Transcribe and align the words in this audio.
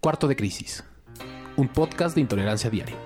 Cuarto 0.00 0.28
de 0.28 0.34
Crisis, 0.34 0.82
un 1.56 1.68
podcast 1.68 2.14
de 2.14 2.22
intolerancia 2.22 2.70
diaria. 2.70 2.96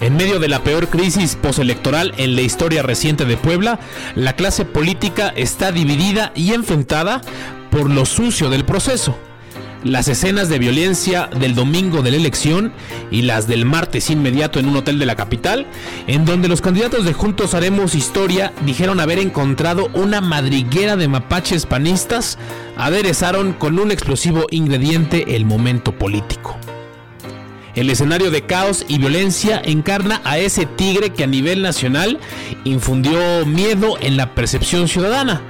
En 0.00 0.16
medio 0.16 0.38
de 0.38 0.48
la 0.48 0.64
peor 0.64 0.88
crisis 0.88 1.36
postelectoral 1.36 2.14
en 2.16 2.36
la 2.36 2.40
historia 2.40 2.82
reciente 2.82 3.26
de 3.26 3.36
Puebla, 3.36 3.80
la 4.14 4.34
clase 4.34 4.64
política 4.64 5.28
está 5.36 5.70
dividida 5.70 6.32
y 6.34 6.54
enfrentada 6.54 7.20
por 7.70 7.90
lo 7.90 8.06
sucio 8.06 8.48
del 8.48 8.64
proceso. 8.64 9.14
Las 9.84 10.08
escenas 10.08 10.48
de 10.48 10.58
violencia 10.58 11.28
del 11.38 11.54
domingo 11.54 12.00
de 12.00 12.10
la 12.10 12.16
elección 12.16 12.72
y 13.10 13.20
las 13.20 13.46
del 13.46 13.66
martes 13.66 14.08
inmediato 14.08 14.58
en 14.58 14.66
un 14.66 14.76
hotel 14.76 14.98
de 14.98 15.04
la 15.04 15.14
capital, 15.14 15.66
en 16.06 16.24
donde 16.24 16.48
los 16.48 16.62
candidatos 16.62 17.04
de 17.04 17.12
Juntos 17.12 17.52
Haremos 17.52 17.94
Historia 17.94 18.54
dijeron 18.64 18.98
haber 18.98 19.18
encontrado 19.18 19.90
una 19.92 20.22
madriguera 20.22 20.96
de 20.96 21.06
mapaches 21.06 21.66
panistas, 21.66 22.38
aderezaron 22.78 23.52
con 23.52 23.78
un 23.78 23.90
explosivo 23.90 24.46
ingrediente 24.50 25.36
el 25.36 25.44
momento 25.44 25.98
político. 25.98 26.56
El 27.74 27.90
escenario 27.90 28.30
de 28.30 28.46
caos 28.46 28.86
y 28.88 28.96
violencia 28.96 29.60
encarna 29.62 30.22
a 30.24 30.38
ese 30.38 30.64
tigre 30.64 31.10
que 31.10 31.24
a 31.24 31.26
nivel 31.26 31.60
nacional 31.60 32.20
infundió 32.64 33.44
miedo 33.44 33.98
en 34.00 34.16
la 34.16 34.34
percepción 34.34 34.88
ciudadana. 34.88 35.42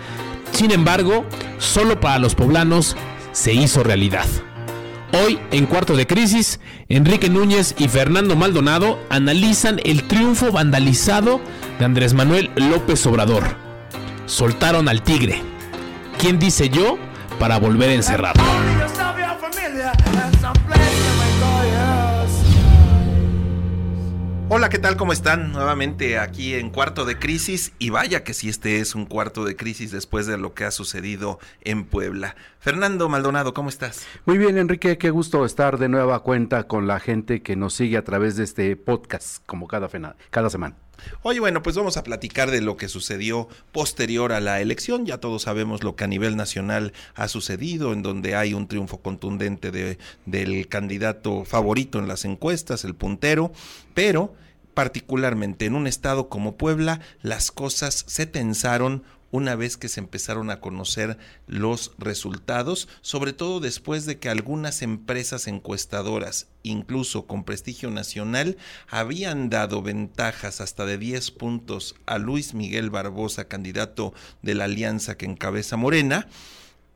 Sin 0.50 0.72
embargo, 0.72 1.24
solo 1.58 2.00
para 2.00 2.18
los 2.18 2.34
poblanos 2.34 2.96
se 3.34 3.52
hizo 3.52 3.82
realidad. 3.82 4.24
Hoy, 5.12 5.38
en 5.50 5.66
Cuarto 5.66 5.94
de 5.96 6.06
Crisis, 6.06 6.60
Enrique 6.88 7.28
Núñez 7.28 7.74
y 7.78 7.88
Fernando 7.88 8.36
Maldonado 8.36 8.98
analizan 9.10 9.80
el 9.84 10.04
triunfo 10.04 10.50
vandalizado 10.50 11.40
de 11.78 11.84
Andrés 11.84 12.14
Manuel 12.14 12.50
López 12.56 13.04
Obrador. 13.06 13.44
Soltaron 14.26 14.88
al 14.88 15.02
tigre. 15.02 15.42
¿Quién 16.18 16.38
dice 16.38 16.70
yo 16.70 16.96
para 17.38 17.58
volver 17.58 17.90
a 17.90 17.94
Hola, 24.56 24.68
¿qué 24.68 24.78
tal? 24.78 24.96
¿Cómo 24.96 25.12
están? 25.12 25.50
Nuevamente 25.50 26.16
aquí 26.16 26.54
en 26.54 26.70
Cuarto 26.70 27.04
de 27.04 27.18
Crisis 27.18 27.72
y 27.80 27.90
vaya 27.90 28.22
que 28.22 28.34
si 28.34 28.48
este 28.48 28.78
es 28.78 28.94
un 28.94 29.04
cuarto 29.04 29.44
de 29.44 29.56
crisis 29.56 29.90
después 29.90 30.28
de 30.28 30.38
lo 30.38 30.54
que 30.54 30.64
ha 30.64 30.70
sucedido 30.70 31.40
en 31.62 31.84
Puebla. 31.84 32.36
Fernando 32.60 33.08
Maldonado, 33.08 33.52
¿cómo 33.52 33.68
estás? 33.68 34.06
Muy 34.26 34.38
bien, 34.38 34.56
Enrique, 34.56 34.96
qué 34.96 35.10
gusto 35.10 35.44
estar 35.44 35.78
de 35.78 35.88
nueva 35.88 36.20
cuenta 36.20 36.68
con 36.68 36.86
la 36.86 37.00
gente 37.00 37.42
que 37.42 37.56
nos 37.56 37.74
sigue 37.74 37.96
a 37.96 38.04
través 38.04 38.36
de 38.36 38.44
este 38.44 38.76
podcast 38.76 39.44
como 39.44 39.66
cada, 39.66 39.88
cada 40.30 40.50
semana. 40.50 40.76
Oye, 41.22 41.40
bueno, 41.40 41.62
pues 41.62 41.76
vamos 41.76 41.96
a 41.96 42.04
platicar 42.04 42.50
de 42.50 42.60
lo 42.60 42.76
que 42.76 42.88
sucedió 42.88 43.48
posterior 43.72 44.32
a 44.32 44.40
la 44.40 44.60
elección. 44.60 45.06
Ya 45.06 45.18
todos 45.18 45.42
sabemos 45.42 45.82
lo 45.82 45.96
que 45.96 46.04
a 46.04 46.08
nivel 46.08 46.36
nacional 46.36 46.92
ha 47.14 47.28
sucedido, 47.28 47.92
en 47.92 48.02
donde 48.02 48.36
hay 48.36 48.54
un 48.54 48.68
triunfo 48.68 48.98
contundente 49.00 49.70
de, 49.70 49.98
del 50.26 50.68
candidato 50.68 51.44
favorito 51.44 51.98
en 51.98 52.08
las 52.08 52.24
encuestas, 52.24 52.84
el 52.84 52.94
puntero, 52.94 53.52
pero 53.94 54.34
particularmente 54.74 55.66
en 55.66 55.74
un 55.74 55.86
estado 55.86 56.28
como 56.28 56.56
Puebla, 56.56 57.00
las 57.22 57.50
cosas 57.50 58.04
se 58.08 58.26
tensaron 58.26 59.04
una 59.34 59.56
vez 59.56 59.76
que 59.76 59.88
se 59.88 59.98
empezaron 59.98 60.48
a 60.52 60.60
conocer 60.60 61.18
los 61.48 61.90
resultados, 61.98 62.86
sobre 63.00 63.32
todo 63.32 63.58
después 63.58 64.06
de 64.06 64.20
que 64.20 64.28
algunas 64.28 64.80
empresas 64.80 65.48
encuestadoras, 65.48 66.46
incluso 66.62 67.26
con 67.26 67.42
prestigio 67.42 67.90
nacional, 67.90 68.56
habían 68.88 69.50
dado 69.50 69.82
ventajas 69.82 70.60
hasta 70.60 70.86
de 70.86 70.98
10 70.98 71.32
puntos 71.32 71.96
a 72.06 72.18
Luis 72.18 72.54
Miguel 72.54 72.90
Barbosa, 72.90 73.48
candidato 73.48 74.14
de 74.42 74.54
la 74.54 74.66
alianza 74.66 75.16
que 75.16 75.26
encabeza 75.26 75.76
Morena, 75.76 76.28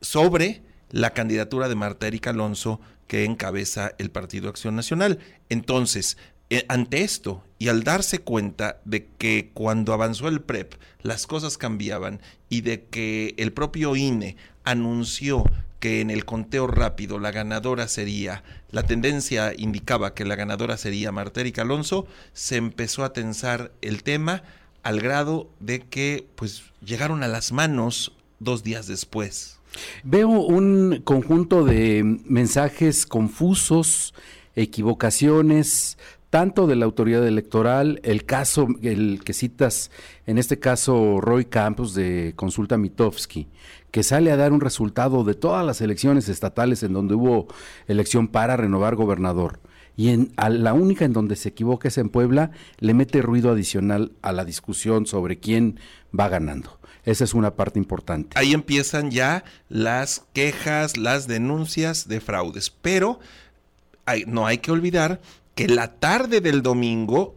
sobre 0.00 0.62
la 0.92 1.14
candidatura 1.14 1.69
de 1.69 1.75
Marta 1.75 2.06
Erika 2.06 2.31
Alonso 2.31 2.81
que 3.09 3.25
encabeza 3.25 3.97
el 3.99 4.12
Partido 4.12 4.49
Acción 4.49 4.76
Nacional. 4.76 5.19
Entonces, 5.49 6.16
eh, 6.50 6.64
ante 6.69 7.03
esto 7.03 7.42
y 7.59 7.69
al 7.69 7.84
darse 7.84 8.20
cuenta 8.20 8.81
de 8.84 9.06
que 9.19 9.50
cuando 9.53 9.92
avanzó 9.92 10.28
el 10.28 10.41
PREP 10.41 10.75
las 11.03 11.26
cosas 11.26 11.59
cambiaban 11.59 12.20
y 12.48 12.62
de 12.62 12.84
que 12.84 13.34
el 13.36 13.53
propio 13.53 13.97
INE 13.97 14.36
anunció 14.64 15.44
que 15.81 16.00
en 16.00 16.10
el 16.10 16.25
conteo 16.25 16.66
rápido 16.66 17.19
la 17.19 17.31
ganadora 17.31 17.87
sería, 17.87 18.42
la 18.70 18.82
tendencia 18.82 19.53
indicaba 19.56 20.14
que 20.14 20.25
la 20.25 20.37
ganadora 20.37 20.76
sería 20.76 21.12
Marta 21.12 21.41
Erika 21.41 21.62
Alonso, 21.62 22.06
se 22.32 22.56
empezó 22.56 23.04
a 23.04 23.12
tensar 23.12 23.72
el 23.81 24.03
tema 24.03 24.42
al 24.82 25.00
grado 25.00 25.50
de 25.60 25.81
que 25.81 26.26
pues 26.34 26.64
llegaron 26.84 27.22
a 27.22 27.28
las 27.28 27.53
manos 27.53 28.12
dos 28.41 28.62
días 28.62 28.87
después. 28.87 29.58
Veo 30.03 30.28
un 30.28 31.03
conjunto 31.04 31.64
de 31.64 32.03
mensajes 32.25 33.06
confusos, 33.06 34.14
equivocaciones, 34.56 35.98
tanto 36.31 36.66
de 36.66 36.77
la 36.77 36.84
autoridad 36.84 37.27
electoral, 37.27 38.00
el 38.03 38.25
caso, 38.25 38.69
el 38.83 39.22
que 39.25 39.33
citas, 39.33 39.91
en 40.27 40.39
este 40.39 40.59
caso 40.59 41.21
Roy 41.21 41.47
Campos 41.47 41.94
de 41.94 42.34
Consulta 42.37 42.77
Mitofsky, 42.77 43.49
que 43.91 44.03
sale 44.03 44.31
a 44.31 44.37
dar 44.37 44.53
un 44.53 44.61
resultado 44.61 45.25
de 45.25 45.34
todas 45.34 45.65
las 45.65 45.81
elecciones 45.81 46.28
estatales 46.28 46.83
en 46.83 46.93
donde 46.93 47.15
hubo 47.15 47.49
elección 47.87 48.28
para 48.28 48.56
renovar 48.56 48.94
gobernador. 48.94 49.61
Y 49.97 50.11
en, 50.11 50.33
a 50.37 50.49
la 50.49 50.75
única 50.75 51.05
en 51.05 51.12
donde 51.12 51.34
se 51.34 51.49
equivoca 51.49 51.88
es 51.88 51.99
en 51.99 52.11
Puebla, 52.11 52.53
le 52.78 52.94
mete 52.94 53.22
ruido 53.22 53.50
adicional 53.50 54.12
a 54.22 54.33
la 54.33 54.44
discusión 54.44 55.06
sobre 55.06 55.38
quién 55.38 55.81
va 56.19 56.28
ganando. 56.28 56.78
Esa 57.05 57.25
es 57.25 57.33
una 57.33 57.55
parte 57.56 57.78
importante. 57.78 58.38
Ahí 58.38 58.53
empiezan 58.53 59.11
ya 59.11 59.44
las 59.69 60.27
quejas, 60.34 60.99
las 60.99 61.27
denuncias 61.27 62.06
de 62.06 62.21
fraudes, 62.21 62.71
pero 62.71 63.19
hay, 64.05 64.25
no 64.27 64.47
hay 64.47 64.59
que 64.59 64.71
olvidar 64.71 65.21
que 65.58 65.66
la 65.66 65.98
tarde 65.98 66.41
del 66.41 66.62
domingo, 66.62 67.34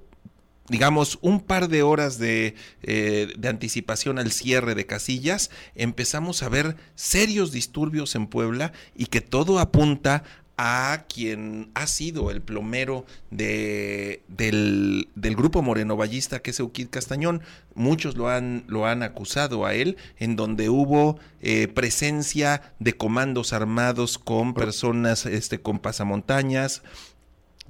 digamos, 0.67 1.17
un 1.23 1.39
par 1.39 1.69
de 1.69 1.81
horas 1.81 2.19
de, 2.19 2.53
eh, 2.83 3.33
de, 3.35 3.47
anticipación 3.47 4.19
al 4.19 4.31
cierre 4.31 4.75
de 4.75 4.85
casillas, 4.85 5.49
empezamos 5.73 6.43
a 6.43 6.49
ver 6.49 6.75
serios 6.93 7.51
disturbios 7.51 8.13
en 8.13 8.27
Puebla 8.27 8.73
y 8.95 9.07
que 9.07 9.21
todo 9.21 9.57
apunta 9.57 10.23
a 10.63 11.05
quien 11.11 11.71
ha 11.73 11.87
sido 11.87 12.29
el 12.29 12.43
plomero 12.43 13.07
de, 13.31 14.21
del, 14.27 15.09
del, 15.15 15.35
grupo 15.35 15.63
Moreno 15.63 15.97
Ballista, 15.97 16.43
que 16.43 16.51
es 16.51 16.59
Euquid 16.59 16.89
Castañón. 16.89 17.41
Muchos 17.73 18.15
lo 18.15 18.29
han, 18.29 18.65
lo 18.67 18.85
han 18.85 19.01
acusado 19.01 19.65
a 19.65 19.73
él, 19.73 19.97
en 20.17 20.35
donde 20.35 20.69
hubo 20.69 21.17
eh, 21.41 21.67
presencia 21.67 22.73
de 22.77 22.93
comandos 22.93 23.53
armados 23.53 24.19
con 24.19 24.53
personas 24.53 25.25
este, 25.25 25.59
con 25.59 25.79
pasamontañas, 25.79 26.83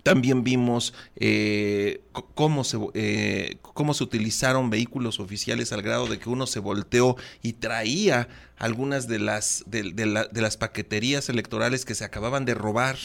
también 0.04 0.44
vimos 0.44 0.94
eh, 1.16 2.02
cómo, 2.34 2.64
se, 2.64 2.78
eh, 2.94 3.58
cómo 3.62 3.94
se 3.94 4.04
utilizaron 4.04 4.70
vehículos 4.70 5.20
oficiales 5.20 5.72
al 5.72 5.82
grado 5.82 6.08
de 6.08 6.20
que 6.20 6.30
uno 6.30 6.48
se 6.48 6.60
volteó 6.60 7.16
y 7.42 7.54
traía 7.54 8.28
algunas 8.58 9.08
de 9.08 9.20
las, 9.20 9.64
de, 9.68 9.84
de, 9.94 10.42
las 10.42 10.58
paqueterías 10.58 11.30
electorales 11.30 11.86
que 11.86 11.96
se 11.96 12.06
acababan 12.06 12.46
de 12.46 12.54
robar. 12.54 12.98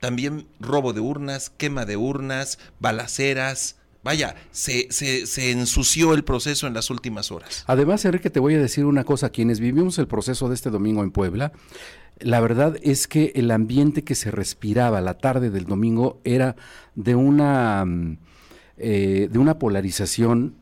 También 0.00 0.46
robo 0.60 0.92
de 0.92 1.00
urnas, 1.00 1.50
quema 1.50 1.84
de 1.84 1.96
urnas, 1.96 2.58
balaceras. 2.80 3.76
Vaya, 4.02 4.36
se, 4.52 4.86
se, 4.90 5.26
se, 5.26 5.50
ensució 5.50 6.14
el 6.14 6.22
proceso 6.22 6.66
en 6.68 6.74
las 6.74 6.90
últimas 6.90 7.32
horas. 7.32 7.64
Además, 7.66 8.04
Enrique, 8.04 8.30
te 8.30 8.38
voy 8.38 8.54
a 8.54 8.60
decir 8.60 8.84
una 8.84 9.02
cosa. 9.02 9.30
Quienes 9.30 9.58
vivimos 9.58 9.98
el 9.98 10.06
proceso 10.06 10.48
de 10.48 10.54
este 10.54 10.70
domingo 10.70 11.02
en 11.02 11.10
Puebla, 11.10 11.52
la 12.20 12.40
verdad 12.40 12.76
es 12.82 13.06
que 13.06 13.32
el 13.34 13.50
ambiente 13.50 14.04
que 14.04 14.14
se 14.14 14.30
respiraba 14.30 15.00
la 15.00 15.18
tarde 15.18 15.50
del 15.50 15.64
domingo 15.64 16.20
era 16.24 16.56
de 16.94 17.14
una, 17.14 17.84
mm, 17.84 18.18
eh, 18.78 19.28
de 19.30 19.38
una 19.38 19.58
polarización 19.58 20.54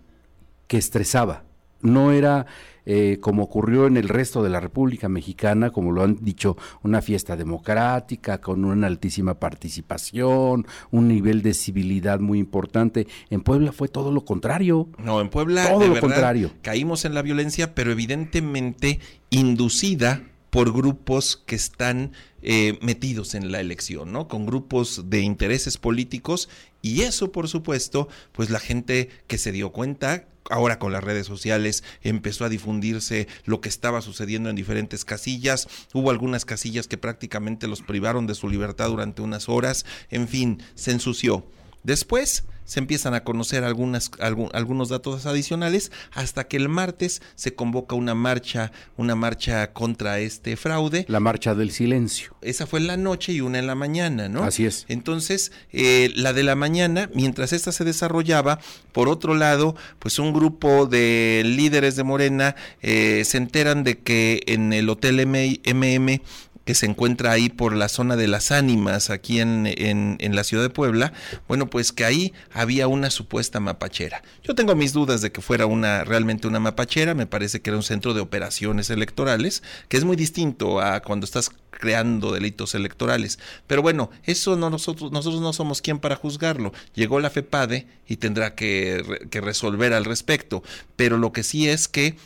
que 0.67 0.79
estresaba. 0.79 1.45
No 1.81 2.13
era 2.13 2.47
eh, 2.87 3.19
como 3.21 3.45
ocurrió 3.45 3.87
en 3.87 3.97
el 3.97 4.09
resto 4.09 4.43
de 4.43 4.51
la 4.51 4.61
República 4.61 5.09
Mexicana, 5.09 5.71
como 5.71 5.93
lo 5.93 6.03
han 6.03 6.19
dicho, 6.21 6.57
una 6.83 7.01
fiesta 7.01 7.35
democrática 7.35 8.41
con 8.41 8.65
una 8.65 8.87
altísima 8.87 9.35
participación, 9.35 10.67
un 10.91 11.09
nivel 11.09 11.41
de 11.43 11.55
civilidad 11.55 12.21
muy 12.21 12.39
importante. 12.39 13.07
En 13.31 13.43
Puebla 13.43 13.73
fue 13.73 13.89
todo 13.89 14.13
lo 14.13 14.25
contrario. 14.25 14.89
No, 14.99 15.21
en 15.21 15.31
Puebla 15.31 15.67
todo 15.69 15.87
lo 15.87 15.99
contrario. 15.99 16.53
Caímos 16.61 17.05
en 17.07 17.15
la 17.15 17.23
violencia, 17.23 17.75
pero 17.75 17.91
evidentemente 17.91 19.01
inducida 19.31 20.23
por 20.55 20.73
grupos 20.73 21.43
que 21.47 21.57
están 21.57 22.13
eh, 22.41 22.79
metidos 22.81 23.35
en 23.35 23.51
la 23.51 23.61
elección, 23.61 24.13
¿no? 24.13 24.29
Con 24.29 24.47
grupos 24.47 25.11
de 25.11 25.19
intereses 25.19 25.79
políticos 25.79 26.49
y 26.81 27.01
eso, 27.01 27.33
por 27.33 27.49
supuesto, 27.49 28.07
pues 28.31 28.51
la 28.51 28.61
gente 28.61 29.09
que 29.27 29.37
se 29.37 29.51
dio 29.51 29.73
cuenta 29.73 30.29
ahora 30.49 30.79
con 30.79 30.93
las 30.93 31.03
redes 31.03 31.27
sociales 31.27 31.83
empezó 32.03 32.45
a 32.45 32.49
difundirse 32.51 33.27
lo 33.45 33.61
que 33.61 33.69
estaba 33.69 34.01
sucediendo 34.01 34.49
en 34.49 34.55
diferentes 34.55 35.05
casillas. 35.05 35.67
Hubo 35.93 36.13
algunas 36.13 36.45
casillas 36.45 36.87
que 36.87 36.99
prácticamente 36.99 37.67
los 37.67 37.83
privaron 37.83 38.29
de 38.29 38.37
su 38.37 38.49
libertad 38.49 38.91
durante 38.91 39.23
unas 39.23 39.49
horas. 39.49 39.85
En 40.09 40.29
fin, 40.29 40.63
se 40.77 40.93
ensució. 40.93 41.45
Después 41.83 42.45
se 42.65 42.81
empiezan 42.81 43.15
a 43.15 43.25
conocer 43.25 43.65
algunas, 43.65 44.11
algunos 44.53 44.89
datos 44.89 45.27
adicionales 45.27 45.93
hasta 46.13 46.45
que 46.45 46.57
el 46.57 46.69
martes 46.69 47.23
se 47.35 47.55
convoca 47.55 47.95
una 47.95 48.15
marcha, 48.15 48.73
una 48.97 49.15
marcha 49.15 49.73
contra 49.73 50.19
este 50.19 50.57
fraude. 50.57 51.05
La 51.09 51.21
marcha 51.21 51.55
del 51.55 51.71
silencio. 51.71 52.37
Esa 52.41 52.67
fue 52.67 52.81
en 52.81 52.87
la 52.87 52.97
noche 52.97 53.33
y 53.33 53.41
una 53.41 53.59
en 53.59 53.67
la 53.67 53.75
mañana, 53.75 54.29
¿no? 54.29 54.43
Así 54.43 54.67
es. 54.67 54.87
Entonces, 54.89 55.53
eh, 55.73 56.11
la 56.15 56.33
de 56.33 56.43
la 56.43 56.55
mañana, 56.55 57.11
mientras 57.15 57.53
esta 57.53 57.73
se 57.73 57.85
desarrollaba, 57.85 58.59
por 58.93 59.09
otro 59.09 59.35
lado, 59.35 59.77
pues 59.99 60.19
un 60.19 60.33
grupo 60.33 60.87
de 60.87 61.43
líderes 61.45 61.97
de 61.97 62.05
Morena 62.05 62.57
eh, 62.83 63.23
se 63.25 63.39
enteran 63.39 63.85
de 63.85 63.99
que 63.99 64.43
en 64.47 64.73
el 64.73 64.89
Hotel 64.89 65.27
MM 65.27 66.21
que 66.65 66.75
se 66.75 66.87
encuentra 66.87 67.33
ahí 67.33 67.49
por 67.49 67.75
la 67.75 67.89
zona 67.89 68.17
de 68.17 68.29
las 68.29 68.51
ánimas, 68.51 69.11
aquí 69.11 69.41
en, 69.41 69.67
en, 69.67 70.37
la 70.37 70.45
ciudad 70.45 70.63
de 70.63 70.71
Puebla, 70.71 71.13
bueno, 71.47 71.69
pues 71.69 71.93
que 71.93 72.05
ahí 72.05 72.33
había 72.53 72.89
una 72.89 73.11
supuesta 73.11 73.61
mapachera. 73.61 74.23
Yo 74.43 74.55
tengo 74.55 74.75
mis 74.75 74.93
dudas 74.93 75.21
de 75.21 75.31
que 75.31 75.41
fuera 75.41 75.67
una 75.67 76.05
realmente 76.05 76.49
una 76.49 76.61
mapachera, 76.61 77.15
me 77.15 77.27
parece 77.27 77.61
que 77.61 77.71
era 77.71 77.77
un 77.77 77.83
centro 77.83 78.15
de 78.15 78.21
operaciones 78.21 78.91
electorales, 78.91 79.63
que 79.89 79.97
es 79.97 80.05
muy 80.05 80.17
distinto 80.17 80.81
a 80.81 81.01
cuando 81.01 81.25
estás 81.25 81.51
creando 81.71 82.33
delitos 82.33 82.75
electorales. 82.75 83.39
Pero 83.67 83.83
bueno, 83.83 84.11
eso 84.25 84.57
no 84.57 84.71
nosotros, 84.71 85.13
nosotros 85.13 85.43
no 85.43 85.53
somos 85.53 85.83
quien 85.83 85.99
para 85.99 86.17
juzgarlo. 86.17 86.73
Llegó 86.95 87.21
la 87.21 87.31
FEPADE 87.31 87.87
y 88.07 88.17
tendrá 88.17 88.55
que, 88.55 89.27
que 89.31 89.41
resolver 89.41 89.93
al 89.93 90.05
respecto. 90.05 90.63
Pero 90.97 91.19
lo 91.19 91.33
que 91.33 91.43
sí 91.43 91.69
es 91.69 91.89
que 91.89 92.17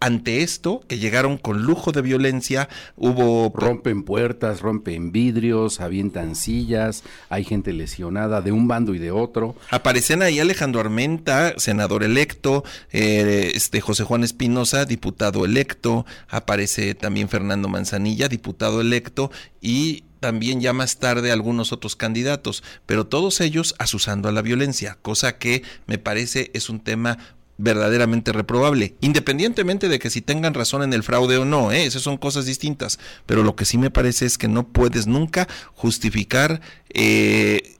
ante 0.00 0.42
esto, 0.42 0.82
que 0.86 0.98
llegaron 0.98 1.38
con 1.38 1.62
lujo 1.62 1.92
de 1.92 2.02
violencia, 2.02 2.68
hubo... 2.96 3.52
Rompen 3.54 4.02
puertas, 4.02 4.60
rompen 4.60 5.12
vidrios, 5.12 5.80
avientan 5.80 6.36
sillas, 6.36 7.02
hay 7.28 7.44
gente 7.44 7.72
lesionada 7.72 8.40
de 8.40 8.52
un 8.52 8.68
bando 8.68 8.94
y 8.94 8.98
de 8.98 9.10
otro. 9.10 9.56
Aparecen 9.70 10.22
ahí 10.22 10.38
Alejandro 10.38 10.80
Armenta, 10.80 11.54
senador 11.58 12.04
electo, 12.04 12.64
eh, 12.92 13.52
este 13.54 13.80
José 13.80 14.04
Juan 14.04 14.24
Espinosa, 14.24 14.84
diputado 14.84 15.44
electo, 15.44 16.06
aparece 16.28 16.94
también 16.94 17.28
Fernando 17.28 17.68
Manzanilla, 17.68 18.28
diputado 18.28 18.80
electo, 18.80 19.30
y 19.60 20.04
también 20.20 20.60
ya 20.60 20.72
más 20.72 20.98
tarde 20.98 21.32
algunos 21.32 21.72
otros 21.72 21.96
candidatos, 21.96 22.62
pero 22.86 23.06
todos 23.06 23.40
ellos 23.40 23.74
asusando 23.78 24.28
a 24.28 24.32
la 24.32 24.42
violencia, 24.42 24.98
cosa 25.00 25.38
que 25.38 25.62
me 25.86 25.98
parece 25.98 26.50
es 26.54 26.68
un 26.68 26.80
tema 26.80 27.18
verdaderamente 27.58 28.32
reprobable, 28.32 28.94
independientemente 29.00 29.88
de 29.88 29.98
que 29.98 30.10
si 30.10 30.22
tengan 30.22 30.54
razón 30.54 30.82
en 30.84 30.92
el 30.92 31.02
fraude 31.02 31.38
o 31.38 31.44
no, 31.44 31.72
¿eh? 31.72 31.84
esas 31.84 32.02
son 32.02 32.16
cosas 32.16 32.46
distintas, 32.46 33.00
pero 33.26 33.42
lo 33.42 33.56
que 33.56 33.64
sí 33.64 33.78
me 33.78 33.90
parece 33.90 34.26
es 34.26 34.38
que 34.38 34.46
no 34.46 34.68
puedes 34.68 35.08
nunca 35.08 35.48
justificar 35.74 36.60
eh, 36.94 37.76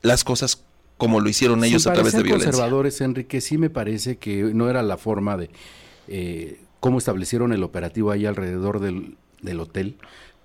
las 0.00 0.24
cosas 0.24 0.64
como 0.96 1.20
lo 1.20 1.28
hicieron 1.28 1.62
ellos 1.62 1.86
a 1.86 1.92
través 1.92 2.14
de 2.14 2.22
violencia. 2.22 2.50
conservadores, 2.50 3.00
Enrique, 3.02 3.40
sí 3.40 3.58
me 3.58 3.70
parece 3.70 4.16
que 4.16 4.42
no 4.42 4.68
era 4.68 4.82
la 4.82 4.96
forma 4.96 5.36
de 5.36 5.50
eh, 6.08 6.60
cómo 6.80 6.98
establecieron 6.98 7.52
el 7.52 7.62
operativo 7.62 8.10
ahí 8.10 8.24
alrededor 8.24 8.80
del, 8.80 9.16
del 9.42 9.60
hotel, 9.60 9.96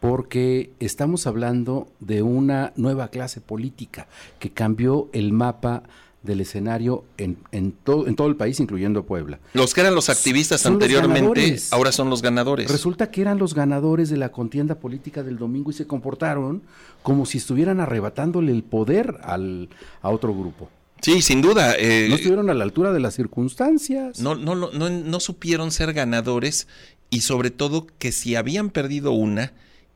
porque 0.01 0.71
estamos 0.81 1.25
hablando 1.25 1.87
de 2.01 2.21
una 2.21 2.73
nueva 2.75 3.07
clase 3.07 3.39
política 3.39 4.07
que 4.39 4.51
cambió 4.51 5.09
el 5.13 5.31
mapa 5.31 5.83
del 6.23 6.41
escenario 6.41 7.03
en, 7.17 7.37
en, 7.51 7.71
todo, 7.71 8.07
en 8.07 8.15
todo 8.15 8.27
el 8.27 8.35
país, 8.35 8.59
incluyendo 8.59 9.05
Puebla. 9.05 9.39
Los 9.53 9.73
que 9.73 9.81
eran 9.81 9.93
los 9.93 10.09
activistas 10.09 10.65
anteriormente, 10.65 11.57
ahora 11.71 11.91
son 11.91 12.09
los 12.09 12.21
ganadores. 12.21 12.71
Resulta 12.71 13.11
que 13.11 13.21
eran 13.21 13.37
los 13.37 13.53
ganadores 13.53 14.09
de 14.09 14.17
la 14.17 14.31
contienda 14.31 14.75
política 14.75 15.21
del 15.21 15.37
domingo 15.37 15.71
y 15.71 15.73
se 15.73 15.85
comportaron 15.85 16.63
como 17.03 17.25
si 17.25 17.37
estuvieran 17.37 17.79
arrebatándole 17.79 18.51
el 18.51 18.63
poder 18.63 19.17
al, 19.23 19.69
a 20.01 20.09
otro 20.09 20.33
grupo. 20.33 20.69
Sí, 21.01 21.21
sin 21.21 21.41
duda. 21.41 21.75
Eh, 21.77 22.07
no 22.09 22.15
estuvieron 22.15 22.49
a 22.49 22.53
la 22.53 22.63
altura 22.63 22.93
de 22.93 23.01
las 23.01 23.13
circunstancias. 23.13 24.19
No, 24.19 24.35
no, 24.35 24.55
no, 24.55 24.71
no, 24.71 24.89
no 24.89 25.19
supieron 25.19 25.71
ser 25.71 25.91
ganadores 25.91 26.67
y 27.09 27.21
sobre 27.21 27.51
todo 27.51 27.87
que 27.99 28.13
si 28.13 28.35
habían 28.35 28.69
perdido 28.69 29.11
una, 29.11 29.51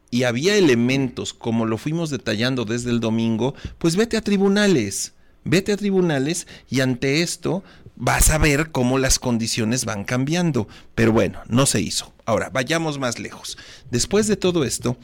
y 0.10 0.24
había 0.24 0.56
elementos 0.56 1.34
como 1.34 1.66
lo 1.66 1.78
fuimos 1.78 2.10
detallando 2.10 2.66
desde 2.66 2.92
el 2.92 3.00
domingo, 3.00 3.56
pues 3.78 3.96
vete 3.96 4.18
a 4.18 4.22
tribunales 4.22 5.14
Vete 5.48 5.72
a 5.72 5.78
tribunales 5.78 6.46
y 6.70 6.82
ante 6.82 7.22
esto 7.22 7.64
vas 7.96 8.30
a 8.30 8.38
ver 8.38 8.72
cómo 8.72 9.00
las 9.00 9.18
condiciones 9.18 9.86
van 9.86 10.04
cambiando. 10.04 10.68
Pero 10.94 11.14
bueno, 11.14 11.40
no 11.48 11.66
se 11.66 11.80
hizo. 11.80 12.14
Ahora, 12.26 12.50
vayamos 12.50 13.00
más 13.00 13.18
lejos. 13.18 13.58
Después 13.90 14.28
de 14.28 14.36
todo 14.36 14.66
esto, 14.66 14.98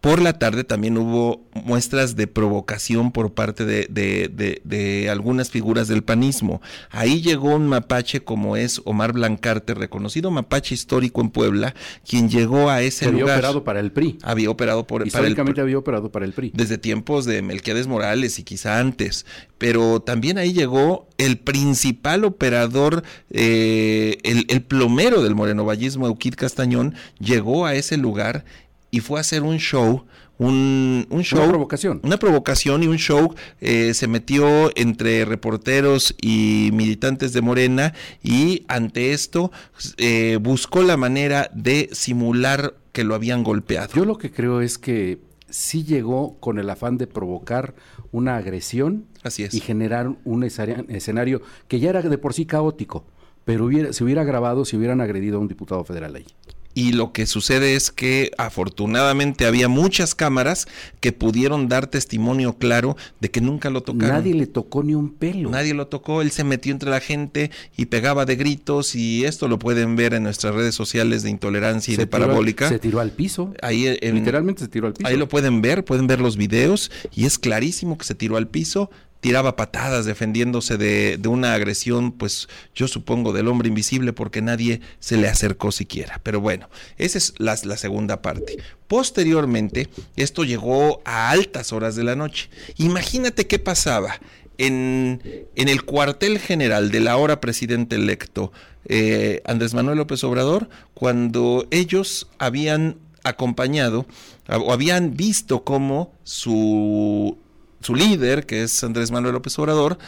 por 0.00 0.22
la 0.22 0.38
tarde 0.38 0.64
también 0.64 0.96
hubo 0.96 1.46
muestras 1.52 2.16
de 2.16 2.26
provocación 2.26 3.12
por 3.12 3.34
parte 3.34 3.66
de, 3.66 5.08
algunas 5.10 5.50
figuras 5.50 5.88
del 5.88 6.02
panismo. 6.02 6.62
Ahí 6.90 7.20
llegó 7.20 7.54
un 7.54 7.68
mapache 7.68 8.24
como 8.24 8.56
es 8.56 8.80
Omar 8.84 9.12
Blancarte, 9.12 9.74
reconocido 9.74 10.30
mapache 10.30 10.74
histórico 10.74 11.20
en 11.20 11.30
Puebla, 11.30 11.74
quien 12.08 12.30
llegó 12.30 12.70
a 12.70 12.80
ese 12.80 13.06
lugar. 13.06 13.22
Había 13.22 13.34
operado 13.34 13.64
para 13.64 13.80
el 13.80 13.92
PRI. 13.92 14.18
Había 14.22 14.50
operado 14.50 14.86
por, 14.86 15.10
para 15.10 15.26
el 15.26 15.34
PRI. 15.34 15.60
había 15.60 15.78
operado 15.78 16.10
para 16.10 16.24
el 16.24 16.32
PRI. 16.32 16.52
Desde 16.54 16.78
tiempos 16.78 17.26
de 17.26 17.42
Melquiades 17.42 17.86
Morales 17.86 18.38
y 18.38 18.42
quizá 18.42 18.78
antes. 18.78 19.26
Pero 19.58 20.00
también 20.00 20.38
ahí 20.38 20.54
llegó 20.54 21.08
el 21.18 21.38
principal 21.38 22.24
operador, 22.24 23.02
eh, 23.30 24.16
el, 24.22 24.46
el 24.48 24.62
plomero 24.62 25.22
del 25.22 25.34
morenovallismo, 25.34 26.06
Euquid 26.06 26.34
Castañón, 26.34 26.94
llegó 27.18 27.66
a 27.66 27.74
ese 27.74 27.98
lugar 27.98 28.46
y 28.90 29.00
fue 29.00 29.18
a 29.18 29.20
hacer 29.20 29.42
un 29.42 29.58
show, 29.58 30.04
un, 30.40 31.06
show. 31.22 31.38
Una 31.38 31.48
provocación. 31.48 32.00
Una 32.02 32.18
provocación 32.18 32.82
y 32.82 32.86
un 32.86 32.96
show. 32.96 33.34
Eh, 33.60 33.92
se 33.92 34.08
metió 34.08 34.70
entre 34.74 35.24
reporteros 35.26 36.14
y 36.20 36.70
militantes 36.72 37.32
de 37.34 37.42
Morena 37.42 37.92
y 38.22 38.64
ante 38.68 39.12
esto 39.12 39.52
eh, 39.98 40.38
buscó 40.40 40.82
la 40.82 40.96
manera 40.96 41.50
de 41.54 41.90
simular 41.92 42.74
que 42.92 43.04
lo 43.04 43.14
habían 43.14 43.44
golpeado. 43.44 43.92
Yo 43.94 44.06
lo 44.06 44.16
que 44.16 44.32
creo 44.32 44.62
es 44.62 44.78
que 44.78 45.20
sí 45.50 45.84
llegó 45.84 46.38
con 46.40 46.58
el 46.58 46.70
afán 46.70 46.96
de 46.96 47.06
provocar 47.06 47.74
una 48.10 48.36
agresión 48.36 49.06
Así 49.22 49.44
es. 49.44 49.52
y 49.52 49.60
generar 49.60 50.10
un 50.24 50.44
escenario 50.44 51.42
que 51.68 51.80
ya 51.80 51.90
era 51.90 52.00
de 52.00 52.18
por 52.18 52.32
sí 52.32 52.46
caótico, 52.46 53.04
pero 53.44 53.66
hubiera, 53.66 53.92
se 53.92 54.04
hubiera 54.04 54.24
grabado 54.24 54.64
si 54.64 54.76
hubieran 54.76 55.00
agredido 55.00 55.36
a 55.36 55.40
un 55.40 55.48
diputado 55.48 55.84
federal 55.84 56.14
ahí 56.14 56.26
y 56.74 56.92
lo 56.92 57.12
que 57.12 57.26
sucede 57.26 57.74
es 57.74 57.90
que 57.90 58.30
afortunadamente 58.38 59.46
había 59.46 59.68
muchas 59.68 60.14
cámaras 60.14 60.68
que 61.00 61.12
pudieron 61.12 61.68
dar 61.68 61.88
testimonio 61.88 62.58
claro 62.58 62.96
de 63.20 63.30
que 63.30 63.40
nunca 63.40 63.70
lo 63.70 63.82
tocaron. 63.82 64.16
Nadie 64.16 64.34
le 64.34 64.46
tocó 64.46 64.82
ni 64.82 64.94
un 64.94 65.10
pelo. 65.10 65.50
Nadie 65.50 65.74
lo 65.74 65.88
tocó, 65.88 66.22
él 66.22 66.30
se 66.30 66.44
metió 66.44 66.72
entre 66.72 66.90
la 66.90 67.00
gente 67.00 67.50
y 67.76 67.86
pegaba 67.86 68.24
de 68.24 68.36
gritos 68.36 68.94
y 68.94 69.24
esto 69.24 69.48
lo 69.48 69.58
pueden 69.58 69.96
ver 69.96 70.14
en 70.14 70.22
nuestras 70.22 70.54
redes 70.54 70.74
sociales 70.74 71.22
de 71.22 71.30
intolerancia 71.30 71.94
y 71.94 71.96
de 71.96 72.06
parabólica. 72.06 72.68
se 72.68 72.78
tiró 72.78 73.00
al 73.00 73.10
piso. 73.10 73.52
Ahí 73.62 73.98
literalmente 74.00 74.62
se 74.62 74.68
tiró 74.68 74.86
al 74.86 74.94
piso. 74.94 75.08
Ahí 75.08 75.16
lo 75.16 75.28
pueden 75.28 75.62
ver, 75.62 75.84
pueden 75.84 76.06
ver 76.06 76.20
los 76.20 76.36
videos 76.36 76.90
y 77.14 77.24
es 77.24 77.38
clarísimo 77.38 77.98
que 77.98 78.04
se 78.04 78.14
tiró 78.14 78.36
al 78.36 78.48
piso, 78.48 78.90
tiraba 79.20 79.56
patadas 79.56 80.06
defendiéndose 80.06 80.76
de, 80.76 81.16
de, 81.18 81.28
una 81.28 81.54
agresión, 81.54 82.12
pues 82.12 82.48
yo 82.74 82.88
supongo 82.88 83.32
del 83.32 83.48
hombre 83.48 83.68
invisible 83.68 84.12
porque 84.12 84.42
nadie 84.42 84.80
se 84.98 85.16
le 85.16 85.28
acercó 85.28 85.72
siquiera. 85.72 86.20
Pero 86.22 86.40
bueno, 86.40 86.68
esa 86.96 87.18
es 87.18 87.34
la, 87.38 87.56
la, 87.64 87.76
segunda 87.76 88.22
parte. 88.22 88.58
Posteriormente, 88.88 89.88
esto 90.16 90.44
llegó 90.44 91.02
a 91.04 91.30
altas 91.30 91.72
horas 91.72 91.96
de 91.96 92.04
la 92.04 92.16
noche. 92.16 92.50
Imagínate 92.76 93.46
qué 93.46 93.58
pasaba 93.58 94.18
en, 94.58 95.22
en 95.54 95.68
el 95.68 95.84
cuartel 95.84 96.38
general 96.38 96.90
del 96.90 97.08
ahora 97.08 97.40
presidente 97.40 97.96
electo, 97.96 98.52
eh, 98.86 99.42
Andrés 99.44 99.74
Manuel 99.74 99.98
López 99.98 100.22
Obrador, 100.24 100.68
cuando 100.94 101.66
ellos 101.70 102.28
habían 102.38 102.96
acompañado 103.22 104.06
o 104.48 104.72
habían 104.72 105.16
visto 105.16 105.64
cómo 105.64 106.12
su 106.24 107.38
su 107.80 107.94
líder, 107.94 108.46
que 108.46 108.62
es 108.62 108.82
Andrés 108.84 109.10
Manuel 109.10 109.34
López 109.34 109.58
Obrador, 109.58 109.98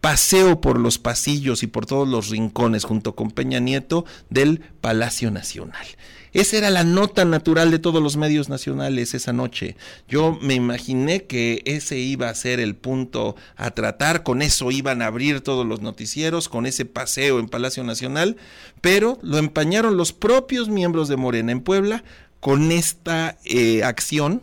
paseo 0.00 0.60
por 0.60 0.78
los 0.78 0.98
pasillos 0.98 1.62
y 1.62 1.66
por 1.66 1.86
todos 1.86 2.06
los 2.06 2.28
rincones 2.28 2.84
junto 2.84 3.14
con 3.14 3.30
Peña 3.30 3.58
Nieto 3.58 4.04
del 4.30 4.60
Palacio 4.80 5.30
Nacional. 5.30 5.86
Esa 6.32 6.58
era 6.58 6.68
la 6.68 6.84
nota 6.84 7.24
natural 7.24 7.70
de 7.70 7.78
todos 7.78 8.02
los 8.02 8.18
medios 8.18 8.50
nacionales 8.50 9.14
esa 9.14 9.32
noche. 9.32 9.74
Yo 10.06 10.38
me 10.42 10.52
imaginé 10.52 11.24
que 11.24 11.62
ese 11.64 11.98
iba 11.98 12.28
a 12.28 12.34
ser 12.34 12.60
el 12.60 12.76
punto 12.76 13.36
a 13.56 13.70
tratar, 13.70 14.22
con 14.22 14.42
eso 14.42 14.70
iban 14.70 15.00
a 15.00 15.06
abrir 15.06 15.40
todos 15.40 15.66
los 15.66 15.80
noticieros, 15.80 16.50
con 16.50 16.66
ese 16.66 16.84
paseo 16.84 17.38
en 17.38 17.48
Palacio 17.48 17.84
Nacional, 17.84 18.36
pero 18.82 19.18
lo 19.22 19.38
empañaron 19.38 19.96
los 19.96 20.12
propios 20.12 20.68
miembros 20.68 21.08
de 21.08 21.16
Morena 21.16 21.52
en 21.52 21.62
Puebla 21.62 22.04
con 22.40 22.70
esta 22.70 23.38
eh, 23.44 23.82
acción 23.82 24.42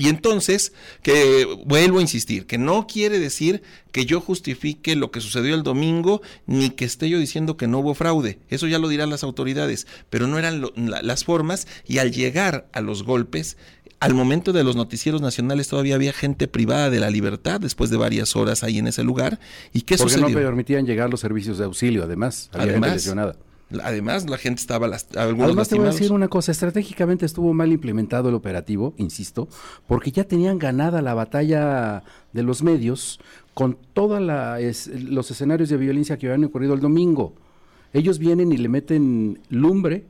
y 0.00 0.08
entonces, 0.08 0.72
que 1.02 1.46
vuelvo 1.64 1.98
a 1.98 2.02
insistir, 2.02 2.46
que 2.46 2.58
no 2.58 2.86
quiere 2.86 3.18
decir 3.18 3.62
que 3.92 4.06
yo 4.06 4.20
justifique 4.20 4.96
lo 4.96 5.10
que 5.10 5.20
sucedió 5.20 5.54
el 5.54 5.62
domingo, 5.62 6.22
ni 6.46 6.70
que 6.70 6.84
esté 6.84 7.08
yo 7.08 7.18
diciendo 7.18 7.56
que 7.56 7.66
no 7.66 7.78
hubo 7.80 7.94
fraude. 7.94 8.38
Eso 8.48 8.66
ya 8.66 8.78
lo 8.78 8.88
dirán 8.88 9.10
las 9.10 9.22
autoridades, 9.22 9.86
pero 10.08 10.26
no 10.26 10.38
eran 10.38 10.64
las 10.76 11.24
formas 11.24 11.66
y 11.86 11.98
al 11.98 12.12
llegar 12.12 12.68
a 12.72 12.80
los 12.80 13.02
golpes, 13.02 13.56
al 14.00 14.14
momento 14.14 14.52
de 14.52 14.64
los 14.64 14.76
noticieros 14.76 15.20
nacionales 15.20 15.68
todavía 15.68 15.94
había 15.94 16.14
gente 16.14 16.48
privada 16.48 16.88
de 16.88 17.00
la 17.00 17.10
libertad 17.10 17.60
después 17.60 17.90
de 17.90 17.98
varias 17.98 18.34
horas 18.34 18.64
ahí 18.64 18.78
en 18.78 18.86
ese 18.86 19.04
lugar. 19.04 19.38
¿Y 19.74 19.82
qué 19.82 19.98
Porque 19.98 20.14
sucedió? 20.14 20.28
no 20.30 20.34
permitían 20.34 20.86
llegar 20.86 21.10
los 21.10 21.20
servicios 21.20 21.58
de 21.58 21.64
auxilio, 21.66 22.04
además. 22.04 22.48
Había 22.52 22.72
gente 22.72 22.78
Además, 22.78 22.92
lesionada. 22.94 23.36
Además, 23.82 24.28
la 24.28 24.36
gente 24.36 24.60
estaba, 24.60 24.88
las, 24.88 25.06
algunos 25.16 25.46
Además, 25.46 25.68
te 25.68 25.76
voy 25.76 25.86
a 25.86 25.90
decir 25.90 26.12
una 26.12 26.28
cosa, 26.28 26.50
estratégicamente 26.50 27.24
estuvo 27.24 27.52
mal 27.54 27.72
implementado 27.72 28.28
el 28.28 28.34
operativo, 28.34 28.94
insisto, 28.96 29.48
porque 29.86 30.10
ya 30.10 30.24
tenían 30.24 30.58
ganada 30.58 31.02
la 31.02 31.14
batalla 31.14 32.02
de 32.32 32.42
los 32.42 32.62
medios 32.62 33.20
con 33.54 33.78
todos 33.92 34.20
los 34.20 35.30
escenarios 35.30 35.68
de 35.68 35.76
violencia 35.76 36.18
que 36.18 36.26
habían 36.26 36.44
ocurrido 36.44 36.74
el 36.74 36.80
domingo. 36.80 37.34
Ellos 37.92 38.18
vienen 38.18 38.52
y 38.52 38.56
le 38.56 38.68
meten 38.68 39.40
lumbre 39.48 40.04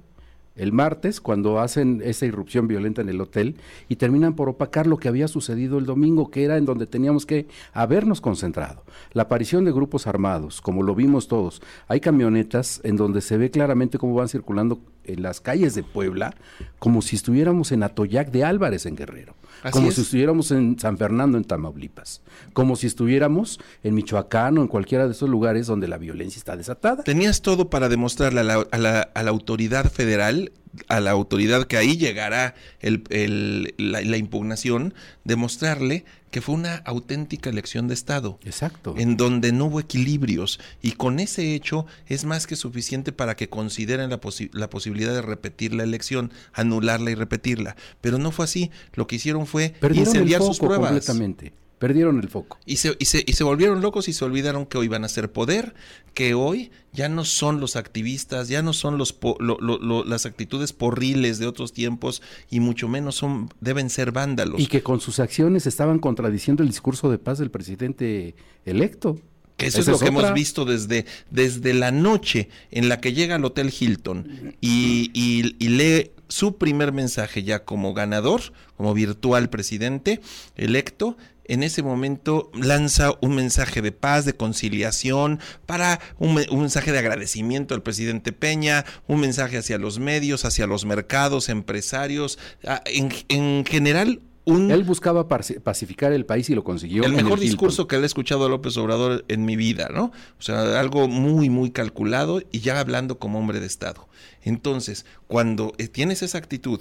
el 0.61 0.73
martes 0.73 1.23
cuando 1.23 1.59
hacen 1.59 2.02
esa 2.05 2.26
irrupción 2.26 2.69
violenta 2.69 3.00
en 3.00 3.09
el 3.09 3.21
hotel 3.21 3.57
y 3.88 3.97
terminan 3.97 4.35
por 4.35 4.50
opacar 4.50 4.87
lo 4.87 4.99
que 4.99 5.09
había 5.09 5.26
sucedido 5.26 5.79
el 5.79 5.87
domingo, 5.87 6.31
que 6.31 6.45
era 6.45 6.59
en 6.59 6.67
donde 6.67 6.87
teníamos 6.87 7.25
que 7.25 7.47
habernos 7.73 8.21
concentrado. 8.21 8.85
La 9.12 9.23
aparición 9.23 9.64
de 9.64 9.73
grupos 9.73 10.07
armados, 10.07 10.61
como 10.61 10.83
lo 10.83 10.95
vimos 10.95 11.29
todos, 11.29 11.62
hay 11.88 12.00
camionetas 12.00 12.83
en 12.85 12.97
donde 12.97 13.23
se 13.23 13.38
ve 13.38 13.50
claramente 13.50 13.97
cómo 13.97 14.14
van 14.14 14.29
circulando 14.29 14.81
en 15.12 15.23
las 15.23 15.40
calles 15.40 15.75
de 15.75 15.83
Puebla, 15.83 16.35
como 16.79 17.02
si 17.02 17.17
estuviéramos 17.17 17.73
en 17.73 17.83
Atoyac 17.83 18.31
de 18.31 18.45
Álvarez 18.45 18.87
en 18.87 18.97
Guerrero, 18.97 19.35
Así 19.62 19.73
como 19.73 19.88
es. 19.88 19.95
si 19.97 20.00
estuviéramos 20.02 20.50
en 20.52 20.79
San 20.79 20.97
Fernando 20.97 21.37
en 21.38 21.45
Tamaulipas, 21.45 22.23
como 22.52 22.76
si 22.76 22.87
estuviéramos 22.87 23.61
en 23.83 23.95
Michoacán 23.95 24.57
o 24.59 24.62
en 24.62 24.69
cualquiera 24.69 25.07
de 25.07 25.12
esos 25.12 25.29
lugares 25.29 25.67
donde 25.67 25.88
la 25.88 25.99
violencia 25.99 26.38
está 26.38 26.57
desatada. 26.57 27.02
Tenías 27.05 27.43
todo 27.43 27.69
para 27.71 27.88
demostrarle 27.88 28.40
a 28.40 28.45
la, 28.45 28.67
a 28.71 28.79
la- 28.79 29.00
a 29.14 29.23
la 29.23 29.31
autoridad 29.31 29.90
federal, 29.90 30.52
a 30.89 31.00
la 31.00 31.11
autoridad 31.11 31.67
que 31.67 31.77
ahí 31.77 31.97
llegará 31.97 32.55
el- 32.81 33.03
el- 33.11 33.75
la, 33.77 34.00
la 34.03 34.17
impugnación, 34.17 34.95
demostrarle 35.25 36.05
que 36.31 36.41
fue 36.41 36.55
una 36.55 36.77
auténtica 36.77 37.50
elección 37.50 37.89
de 37.89 37.95
Estado. 37.95 38.39
Exacto. 38.45 38.95
en 38.97 39.17
donde 39.17 39.50
no 39.53 39.65
hubo 39.67 39.81
equilibrios 39.81 40.61
y 40.81 40.93
con 40.93 41.19
ese 41.19 41.55
hecho 41.55 41.87
es 42.07 42.25
más 42.25 42.47
que 42.47 42.55
suficiente 42.57 43.11
para 43.12 43.35
que 43.37 43.49
consideren 43.49 44.11
la, 44.11 44.21
posi- 44.21 44.50
la 44.53 44.71
posibilidad 44.71 45.12
de 45.12 45.23
repetir 45.23 45.75
la 45.75 45.83
elección, 45.83 46.31
anularla 46.53 47.11
y 47.11 47.15
repetirla. 47.17 47.75
Pero 48.00 48.19
no 48.19 48.31
fue 48.31 48.45
así. 48.45 48.71
Lo 48.95 49.07
que 49.07 49.17
hicieron 49.17 49.47
fue 49.47 49.71
Perdieron 49.81 50.07
el 50.09 50.15
incendiar 50.17 50.41
foco 50.41 50.53
sus 50.55 50.59
pruebas. 50.61 50.91
completamente. 50.91 51.53
Perdieron 51.81 52.21
el 52.21 52.29
foco. 52.29 52.59
Y 52.67 52.77
se, 52.77 52.95
y, 52.99 53.07
se, 53.07 53.25
y 53.27 53.33
se 53.33 53.43
volvieron 53.43 53.81
locos 53.81 54.07
y 54.09 54.13
se 54.13 54.23
olvidaron 54.25 54.67
que 54.67 54.77
hoy 54.79 54.87
van 54.87 55.03
a 55.03 55.09
ser 55.09 55.33
poder, 55.33 55.75
que 56.15 56.35
hoy 56.35 56.71
ya 56.93 57.09
no 57.09 57.25
son 57.25 57.59
los 57.59 57.75
activistas, 57.75 58.49
ya 58.49 58.61
no 58.63 58.73
son 58.75 58.99
los 58.99 59.13
po- 59.15 59.37
lo- 59.41 59.57
lo- 59.61 59.79
lo- 59.79 60.05
las 60.05 60.27
actitudes 60.27 60.75
porriles 60.75 61.39
de 61.39 61.47
otros 61.47 61.73
tiempos 61.73 62.21
y 62.51 62.61
mucho 62.61 62.87
menos 62.87 63.15
son 63.17 63.49
deben 63.61 63.89
ser 63.91 64.13
vándalos. 64.13 64.61
Y 64.61 64.67
que 64.67 64.83
con 64.83 65.01
sus 65.01 65.19
acciones 65.21 65.67
estaban 65.67 65.99
contradiciendo 66.01 66.63
el 66.63 66.69
discurso 66.69 67.11
de 67.11 67.17
paz 67.19 67.39
del 67.39 67.51
presidente 67.51 68.35
electo. 68.67 69.19
Que 69.57 69.67
eso 69.67 69.81
es 69.81 69.87
lo 69.89 69.99
que 69.99 70.05
otra. 70.05 70.21
hemos 70.21 70.35
visto 70.35 70.65
desde, 70.67 71.07
desde 71.31 71.73
la 71.75 71.91
noche 71.93 72.49
en 72.71 72.89
la 72.91 73.01
que 73.01 73.13
llega 73.15 73.35
al 73.37 73.45
Hotel 73.45 73.73
Hilton 73.79 74.55
y, 74.61 75.11
y- 75.15 75.57
y 75.59 75.69
lee 75.69 76.11
su 76.29 76.57
primer 76.57 76.93
mensaje 76.93 77.43
ya 77.43 77.65
como 77.65 77.93
ganador, 77.95 78.41
como 78.77 78.93
virtual 78.95 79.49
presidente 79.51 80.21
electo. 80.57 81.17
En 81.50 81.62
ese 81.62 81.83
momento 81.83 82.50
lanza 82.54 83.12
un 83.21 83.35
mensaje 83.35 83.83
de 83.83 83.92
paz, 83.92 84.25
de 84.25 84.35
conciliación, 84.35 85.40
para 85.66 86.00
un, 86.19 86.35
me- 86.35 86.47
un 86.50 86.61
mensaje 86.61 86.92
de 86.92 86.99
agradecimiento 86.99 87.75
al 87.75 87.83
presidente 87.83 88.33
Peña, 88.33 88.85
un 89.09 89.21
mensaje 89.21 89.59
hacia 89.59 89.76
los 89.78 89.99
medios, 89.99 90.45
hacia 90.45 90.66
los 90.66 90.85
mercados, 90.85 91.49
empresarios, 91.49 92.38
en, 92.87 93.11
en 93.28 93.64
general 93.64 94.21
un, 94.47 94.71
Él 94.71 94.85
buscaba 94.85 95.28
pacificar 95.28 96.12
el 96.12 96.25
país 96.25 96.49
y 96.50 96.54
lo 96.54 96.64
consiguió. 96.64 97.04
el 97.04 97.12
mejor 97.12 97.38
discurso 97.38 97.87
que 97.87 97.97
le 97.97 98.04
he 98.04 98.07
escuchado 98.07 98.47
a 98.47 98.49
López 98.49 98.76
Obrador 98.78 99.25
en 99.28 99.45
mi 99.45 99.54
vida, 99.54 99.90
¿no? 99.92 100.04
O 100.38 100.42
sea, 100.42 100.80
algo 100.80 101.09
muy, 101.09 101.50
muy 101.50 101.71
calculado 101.71 102.40
y 102.50 102.61
ya 102.61 102.80
hablando 102.80 103.19
como 103.19 103.38
hombre 103.38 103.61
de 103.61 103.66
Estado. 103.66 104.09
Entonces, 104.42 105.04
cuando 105.28 105.75
eh, 105.78 105.88
tienes 105.88 106.23
esa 106.23 106.38
actitud 106.38 106.80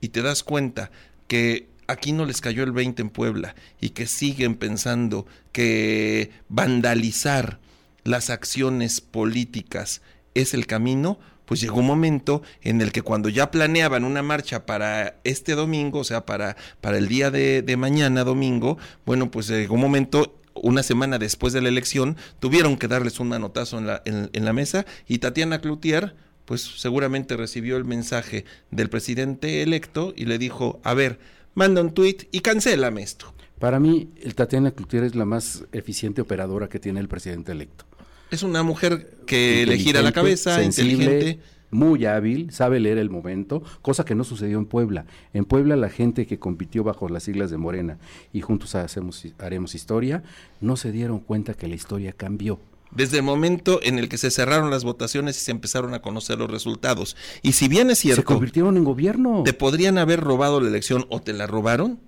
y 0.00 0.08
te 0.08 0.22
das 0.22 0.42
cuenta 0.42 0.90
que 1.26 1.68
aquí 1.88 2.12
no 2.12 2.24
les 2.24 2.40
cayó 2.40 2.62
el 2.62 2.70
20 2.70 3.02
en 3.02 3.10
Puebla 3.10 3.56
y 3.80 3.90
que 3.90 4.06
siguen 4.06 4.54
pensando 4.54 5.26
que 5.50 6.30
vandalizar 6.48 7.58
las 8.04 8.30
acciones 8.30 9.00
políticas 9.00 10.02
es 10.34 10.54
el 10.54 10.66
camino, 10.66 11.18
pues 11.46 11.60
llegó 11.60 11.78
un 11.78 11.86
momento 11.86 12.42
en 12.62 12.80
el 12.82 12.92
que 12.92 13.02
cuando 13.02 13.30
ya 13.30 13.50
planeaban 13.50 14.04
una 14.04 14.22
marcha 14.22 14.66
para 14.66 15.16
este 15.24 15.54
domingo, 15.54 16.00
o 16.00 16.04
sea, 16.04 16.26
para, 16.26 16.56
para 16.80 16.98
el 16.98 17.08
día 17.08 17.30
de, 17.30 17.76
mañana, 17.76 18.22
domingo, 18.22 18.78
bueno, 19.06 19.30
pues 19.30 19.48
llegó 19.48 19.74
un 19.74 19.80
momento 19.80 20.38
una 20.54 20.82
semana 20.82 21.18
después 21.18 21.52
de 21.54 21.62
la 21.62 21.68
elección, 21.68 22.16
tuvieron 22.38 22.76
que 22.76 22.88
darles 22.88 23.18
un 23.18 23.28
manotazo 23.28 23.78
en 23.78 23.86
la, 23.86 24.02
en 24.04 24.44
la 24.44 24.52
mesa 24.52 24.84
y 25.06 25.18
Tatiana 25.18 25.60
Cloutier, 25.60 26.14
pues 26.44 26.62
seguramente 26.62 27.36
recibió 27.36 27.76
el 27.76 27.84
mensaje 27.84 28.44
del 28.70 28.90
presidente 28.90 29.62
electo 29.62 30.12
y 30.16 30.24
le 30.26 30.38
dijo, 30.38 30.80
a 30.82 30.94
ver, 30.94 31.18
manda 31.58 31.82
un 31.82 31.90
tuit 31.90 32.22
y 32.30 32.38
cancélame 32.40 33.02
esto. 33.02 33.34
Para 33.58 33.80
mí, 33.80 34.10
el 34.22 34.36
Tatiana 34.36 34.70
Cloutier 34.70 35.02
es 35.02 35.16
la 35.16 35.24
más 35.24 35.64
eficiente 35.72 36.22
operadora 36.22 36.68
que 36.68 36.78
tiene 36.78 37.00
el 37.00 37.08
presidente 37.08 37.50
electo. 37.50 37.84
Es 38.30 38.44
una 38.44 38.62
mujer 38.62 39.18
que 39.26 39.66
le 39.66 39.76
gira 39.76 40.00
la 40.00 40.12
cabeza, 40.12 40.54
sensible, 40.54 40.92
inteligente. 40.92 41.42
muy 41.70 42.06
hábil, 42.06 42.52
sabe 42.52 42.78
leer 42.78 42.98
el 42.98 43.10
momento, 43.10 43.64
cosa 43.82 44.04
que 44.04 44.14
no 44.14 44.22
sucedió 44.22 44.58
en 44.58 44.66
Puebla. 44.66 45.06
En 45.34 45.44
Puebla 45.44 45.74
la 45.74 45.88
gente 45.88 46.28
que 46.28 46.38
compitió 46.38 46.84
bajo 46.84 47.08
las 47.08 47.24
siglas 47.24 47.50
de 47.50 47.56
Morena 47.56 47.98
y 48.32 48.40
juntos 48.40 48.76
hacemos, 48.76 49.26
haremos 49.38 49.74
historia, 49.74 50.22
no 50.60 50.76
se 50.76 50.92
dieron 50.92 51.18
cuenta 51.18 51.54
que 51.54 51.66
la 51.66 51.74
historia 51.74 52.12
cambió. 52.12 52.60
Desde 52.90 53.18
el 53.18 53.22
momento 53.22 53.80
en 53.82 53.98
el 53.98 54.08
que 54.08 54.16
se 54.18 54.30
cerraron 54.30 54.70
las 54.70 54.84
votaciones 54.84 55.36
y 55.36 55.44
se 55.44 55.50
empezaron 55.50 55.94
a 55.94 56.00
conocer 56.02 56.38
los 56.38 56.50
resultados. 56.50 57.16
Y 57.42 57.52
si 57.52 57.68
bien 57.68 57.90
es 57.90 57.98
Se 57.98 58.02
cierto, 58.08 58.24
convirtieron 58.24 58.76
en 58.76 58.84
gobierno. 58.84 59.42
te 59.44 59.52
podrían 59.52 59.98
haber 59.98 60.20
robado 60.20 60.60
la 60.60 60.68
elección 60.68 61.06
o 61.10 61.20
te 61.20 61.32
la 61.32 61.46
robaron, 61.46 62.00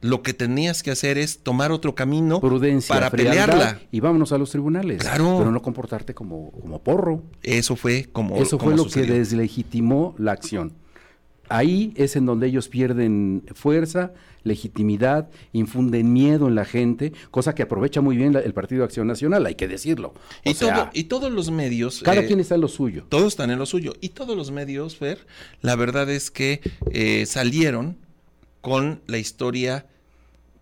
lo 0.00 0.22
que 0.22 0.34
tenías 0.34 0.82
que 0.82 0.90
hacer 0.90 1.16
es 1.16 1.38
tomar 1.38 1.72
otro 1.72 1.94
camino 1.94 2.38
Prudencia, 2.40 2.94
para 2.94 3.10
frialdad, 3.10 3.46
pelearla. 3.48 3.80
y 3.90 4.00
vámonos 4.00 4.32
a 4.32 4.38
los 4.38 4.50
tribunales. 4.50 4.98
Claro. 5.00 5.36
Pero 5.38 5.50
no 5.50 5.62
comportarte 5.62 6.12
como, 6.14 6.50
como 6.52 6.78
porro. 6.82 7.22
Eso 7.42 7.74
fue 7.74 8.08
como 8.12 8.36
Eso 8.36 8.58
como 8.58 8.70
fue 8.72 8.76
lo 8.76 8.84
sucedió. 8.84 9.14
que 9.14 9.18
deslegitimó 9.20 10.14
la 10.18 10.32
acción. 10.32 10.72
Ahí 11.48 11.92
es 11.96 12.16
en 12.16 12.26
donde 12.26 12.46
ellos 12.46 12.68
pierden 12.68 13.42
fuerza, 13.54 14.12
legitimidad, 14.44 15.28
infunden 15.52 16.12
miedo 16.12 16.48
en 16.48 16.54
la 16.54 16.64
gente, 16.64 17.12
cosa 17.30 17.54
que 17.54 17.62
aprovecha 17.62 18.00
muy 18.00 18.16
bien 18.16 18.32
la- 18.32 18.40
el 18.40 18.54
Partido 18.54 18.80
de 18.80 18.84
Acción 18.86 19.06
Nacional, 19.06 19.44
hay 19.46 19.54
que 19.54 19.68
decirlo. 19.68 20.14
O 20.44 20.50
Y, 20.50 20.54
sea, 20.54 20.74
todo, 20.74 20.90
y 20.94 21.04
todos 21.04 21.32
los 21.32 21.50
medios... 21.50 22.02
cada 22.02 22.22
eh, 22.22 22.26
quien 22.26 22.40
está 22.40 22.54
en 22.54 22.60
lo 22.62 22.68
suyo. 22.68 23.04
Todos 23.08 23.28
están 23.28 23.50
en 23.50 23.58
lo 23.58 23.66
suyo. 23.66 23.92
Y 24.00 24.10
todos 24.10 24.36
los 24.36 24.50
medios, 24.50 24.96
Fer, 24.96 25.26
la 25.60 25.76
verdad 25.76 26.08
es 26.10 26.30
que 26.30 26.60
eh, 26.90 27.26
salieron 27.26 27.96
con 28.60 29.00
la 29.06 29.18
historia, 29.18 29.86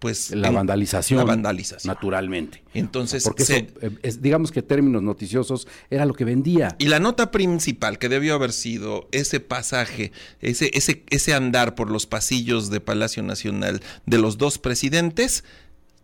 pues... 0.02 0.32
La 0.32 0.48
en- 0.48 0.54
vandalización. 0.54 1.18
La 1.18 1.24
vandalización. 1.24 1.94
Naturalmente. 1.94 2.64
Entonces, 2.74 3.22
Porque 3.22 3.44
se- 3.44 3.56
eso, 3.58 3.66
eh, 3.82 3.90
es- 4.02 4.20
digamos 4.20 4.50
que 4.50 4.60
términos 4.60 5.00
noticiosos 5.00 5.68
era 5.90 6.04
lo 6.06 6.12
que 6.14 6.24
vendía. 6.24 6.74
Y 6.80 6.88
la 6.88 6.98
nota 6.98 7.30
principal 7.30 8.00
que 8.00 8.08
debió 8.08 8.34
haber 8.34 8.52
sido 8.52 9.08
ese 9.12 9.38
pasaje, 9.38 10.10
ese, 10.40 10.72
ese, 10.74 11.04
ese 11.10 11.34
andar 11.34 11.76
por 11.76 11.88
los 11.88 12.06
pasillos 12.06 12.68
de 12.68 12.80
Palacio 12.80 13.22
Nacional 13.22 13.80
de 14.04 14.18
los 14.18 14.38
dos 14.38 14.58
presidentes, 14.58 15.44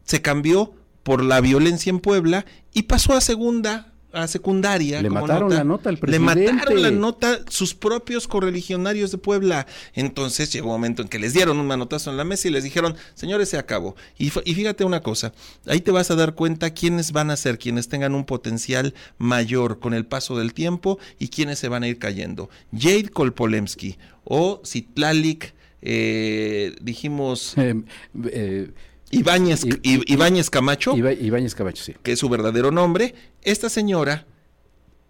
se 0.05 0.23
cambió 0.23 0.73
por 1.02 1.25
la 1.25 1.40
violencia 1.40 1.90
en 1.90 1.99
Puebla 1.99 2.47
y 2.73 2.83
pasó 2.85 3.14
a 3.17 3.21
segunda, 3.21 3.88
a 4.12 4.27
secundaria. 4.27 5.03
Le 5.03 5.09
como 5.09 5.23
mataron 5.23 5.50
la 5.50 5.65
nota 5.65 5.88
al 5.88 5.97
Le 5.97 6.00
presidente. 6.00 6.53
mataron 6.53 6.83
la 6.83 6.91
nota 6.91 7.41
sus 7.49 7.75
propios 7.75 8.27
correligionarios 8.27 9.11
de 9.11 9.19
Puebla. 9.19 9.67
Entonces 9.95 10.53
llegó 10.53 10.69
un 10.69 10.73
momento 10.73 11.03
en 11.03 11.09
que 11.09 11.19
les 11.19 11.35
dieron 11.35 11.59
un 11.59 11.67
manotazo 11.67 12.11
en 12.11 12.17
la 12.17 12.25
mesa 12.25 12.49
y 12.49 12.50
les 12.50 12.65
dijeron, 12.65 12.97
señores, 13.15 13.49
se 13.49 13.59
acabó. 13.59 13.97
Y, 14.19 14.31
fíjate 14.31 14.85
una 14.85 15.00
cosa, 15.00 15.33
ahí 15.67 15.81
te 15.81 15.91
vas 15.91 16.11
a 16.11 16.15
dar 16.15 16.35
cuenta 16.35 16.71
quiénes 16.71 17.12
van 17.12 17.31
a 17.31 17.37
ser 17.37 17.59
quienes 17.59 17.88
tengan 17.88 18.15
un 18.15 18.25
potencial 18.25 18.95
mayor 19.19 19.79
con 19.79 19.95
el 19.95 20.07
paso 20.07 20.38
del 20.38 20.55
tiempo 20.55 20.99
y 21.19 21.29
quiénes 21.29 21.59
se 21.59 21.69
van 21.69 21.83
a 21.83 21.88
ir 21.88 21.99
cayendo. 21.99 22.49
Jade 22.73 23.11
Kolpolemsky 23.11 23.99
o 24.25 24.62
Citlalik, 24.65 25.55
eh, 25.81 26.75
dijimos 26.81 27.55
Eh, 27.59 27.75
eh, 28.33 28.71
Ibáñez, 29.11 29.65
I- 29.65 29.81
I- 29.83 30.03
Ibáñez 30.12 30.50
Camacho 30.50 30.95
Iba- 30.97 31.12
Ibáñez 31.12 31.55
Camacho, 31.55 31.83
sí. 31.83 31.95
que 32.03 32.12
es 32.12 32.19
su 32.19 32.29
verdadero 32.29 32.71
nombre, 32.71 33.15
esta 33.43 33.69
señora 33.71 34.27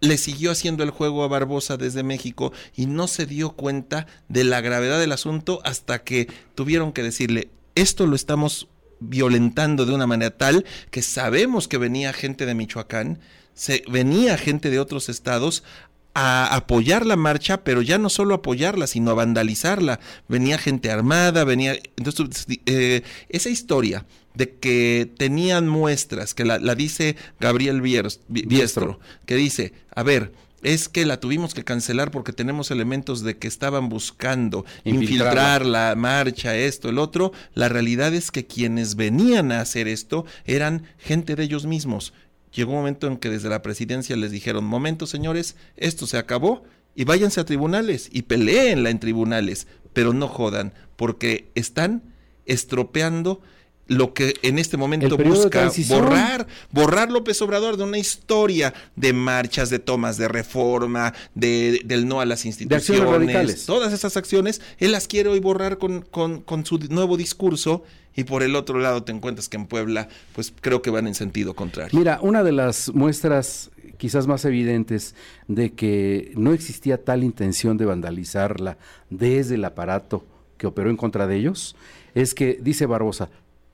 le 0.01 0.17
siguió 0.17 0.51
haciendo 0.51 0.83
el 0.83 0.91
juego 0.91 1.23
a 1.23 1.27
Barbosa 1.27 1.75
desde 1.75 2.03
México 2.03 2.53
y 2.75 2.85
no 2.85 3.07
se 3.07 3.25
dio 3.25 3.51
cuenta 3.51 4.07
de 4.29 4.45
la 4.45 4.61
gravedad 4.61 4.99
del 4.99 5.11
asunto 5.11 5.59
hasta 5.65 6.03
que 6.03 6.27
tuvieron 6.55 6.93
que 6.93 7.03
decirle, 7.03 7.49
esto 7.75 8.07
lo 8.07 8.15
estamos 8.15 8.69
violentando 9.01 9.85
de 9.85 9.93
una 9.93 10.07
manera 10.07 10.35
tal 10.37 10.65
que 10.91 11.01
sabemos 11.01 11.67
que 11.67 11.77
venía 11.77 12.13
gente 12.13 12.45
de 12.45 12.55
Michoacán, 12.55 13.19
se, 13.53 13.83
venía 13.91 14.37
gente 14.37 14.69
de 14.69 14.79
otros 14.79 15.09
estados 15.09 15.63
a 16.13 16.55
apoyar 16.55 17.05
la 17.05 17.15
marcha, 17.15 17.63
pero 17.63 17.81
ya 17.81 17.97
no 17.97 18.09
solo 18.09 18.35
apoyarla, 18.35 18.87
sino 18.87 19.11
a 19.11 19.15
vandalizarla. 19.15 19.99
Venía 20.27 20.57
gente 20.57 20.91
armada, 20.91 21.43
venía... 21.43 21.77
Entonces, 21.97 22.45
eh, 22.65 23.03
esa 23.29 23.49
historia 23.49 24.05
de 24.33 24.51
que 24.51 25.11
tenían 25.17 25.67
muestras, 25.67 26.33
que 26.33 26.45
la, 26.45 26.59
dice 26.75 27.15
Gabriel 27.39 27.81
Biestro, 27.81 28.99
que 29.25 29.35
dice, 29.35 29.73
a 29.93 30.03
ver, 30.03 30.31
es 30.61 30.89
que 30.89 31.05
la 31.05 31.19
tuvimos 31.19 31.53
que 31.53 31.63
cancelar 31.63 32.11
porque 32.11 32.33
tenemos 32.33 32.71
elementos 32.71 33.21
de 33.21 33.37
que 33.37 33.47
estaban 33.47 33.89
buscando 33.89 34.65
infiltrar 34.83 35.65
la 35.65 35.95
marcha, 35.95 36.55
esto, 36.55 36.89
el 36.89 36.97
otro. 36.97 37.31
La 37.53 37.69
realidad 37.69 38.13
es 38.13 38.31
que 38.31 38.45
quienes 38.45 38.95
venían 38.95 39.51
a 39.51 39.61
hacer 39.61 39.87
esto 39.87 40.25
eran 40.45 40.83
gente 40.97 41.35
de 41.35 41.43
ellos 41.43 41.65
mismos. 41.65 42.13
Llegó 42.53 42.71
un 42.71 42.79
momento 42.79 43.07
en 43.07 43.17
que 43.17 43.29
desde 43.29 43.49
la 43.49 43.61
presidencia 43.61 44.15
les 44.15 44.31
dijeron, 44.31 44.65
momento 44.65 45.05
señores, 45.05 45.55
esto 45.77 46.07
se 46.07 46.17
acabó 46.17 46.63
y 46.95 47.03
váyanse 47.03 47.39
a 47.39 47.45
tribunales 47.45 48.09
y 48.11 48.23
peleenla 48.23 48.89
en 48.89 48.99
tribunales, 48.99 49.67
pero 49.93 50.13
no 50.13 50.27
jodan, 50.27 50.73
porque 50.95 51.51
están 51.55 52.13
estropeando 52.45 53.41
lo 53.89 54.13
que 54.13 54.35
en 54.43 54.59
este 54.59 54.77
momento 54.77 55.17
busca 55.17 55.69
borrar, 55.89 56.47
borrar 56.71 57.11
López 57.11 57.41
Obrador 57.41 57.75
de 57.75 57.83
una 57.83 57.97
historia 57.97 58.73
de 58.95 59.13
marchas, 59.13 59.69
de 59.69 59.79
tomas 59.79 60.17
de 60.17 60.27
reforma, 60.27 61.13
de, 61.35 61.81
del 61.83 62.07
no 62.07 62.21
a 62.21 62.25
las 62.25 62.45
instituciones, 62.45 63.65
todas 63.65 63.91
esas 63.91 64.15
acciones, 64.15 64.61
él 64.77 64.91
las 64.91 65.07
quiere 65.07 65.29
hoy 65.29 65.39
borrar 65.39 65.79
con, 65.79 66.01
con, 66.03 66.41
con 66.41 66.65
su 66.65 66.77
nuevo 66.89 67.17
discurso 67.17 67.83
y 68.15 68.25
por 68.25 68.43
el 68.43 68.55
otro 68.55 68.79
lado 68.79 69.03
te 69.03 69.11
encuentras 69.11 69.49
que 69.49 69.57
en 69.57 69.65
Puebla, 69.65 70.07
pues 70.33 70.53
creo 70.61 70.81
que 70.81 70.91
van 70.91 71.07
en 71.07 71.15
sentido 71.15 71.55
contrario. 71.55 71.97
Mira, 71.97 72.19
una 72.21 72.43
de 72.43 72.51
las 72.51 72.93
muestras 72.93 73.71
quizás 73.97 74.27
más 74.27 74.45
evidentes 74.45 75.15
de 75.47 75.73
que 75.73 76.31
no 76.35 76.53
existía 76.53 77.03
tal 77.03 77.23
intención 77.23 77.77
de 77.77 77.85
vandalizarla 77.85 78.77
desde 79.09 79.55
el 79.55 79.65
aparato 79.65 80.25
que 80.57 80.67
operó 80.67 80.89
en 80.89 80.97
contra 80.97 81.25
de 81.25 81.37
ellos, 81.37 81.75
es 82.13 82.33
que, 82.33 82.59
dice 82.61 82.85
Barbosa, 82.85 83.29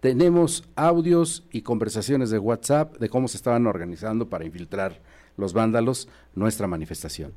tenemos 0.06 0.64
audios 0.76 1.46
y 1.52 1.64
conversaciones 1.64 2.30
de 2.30 2.38
WhatsApp 2.38 2.96
de 3.00 3.10
cómo 3.10 3.28
se 3.28 3.38
estaban 3.38 3.66
organizando 3.66 4.30
para 4.30 4.46
infiltrar 4.46 5.02
los 5.36 5.52
vándalos 5.52 6.08
nuestra 6.36 6.68
manifestación. 6.68 7.34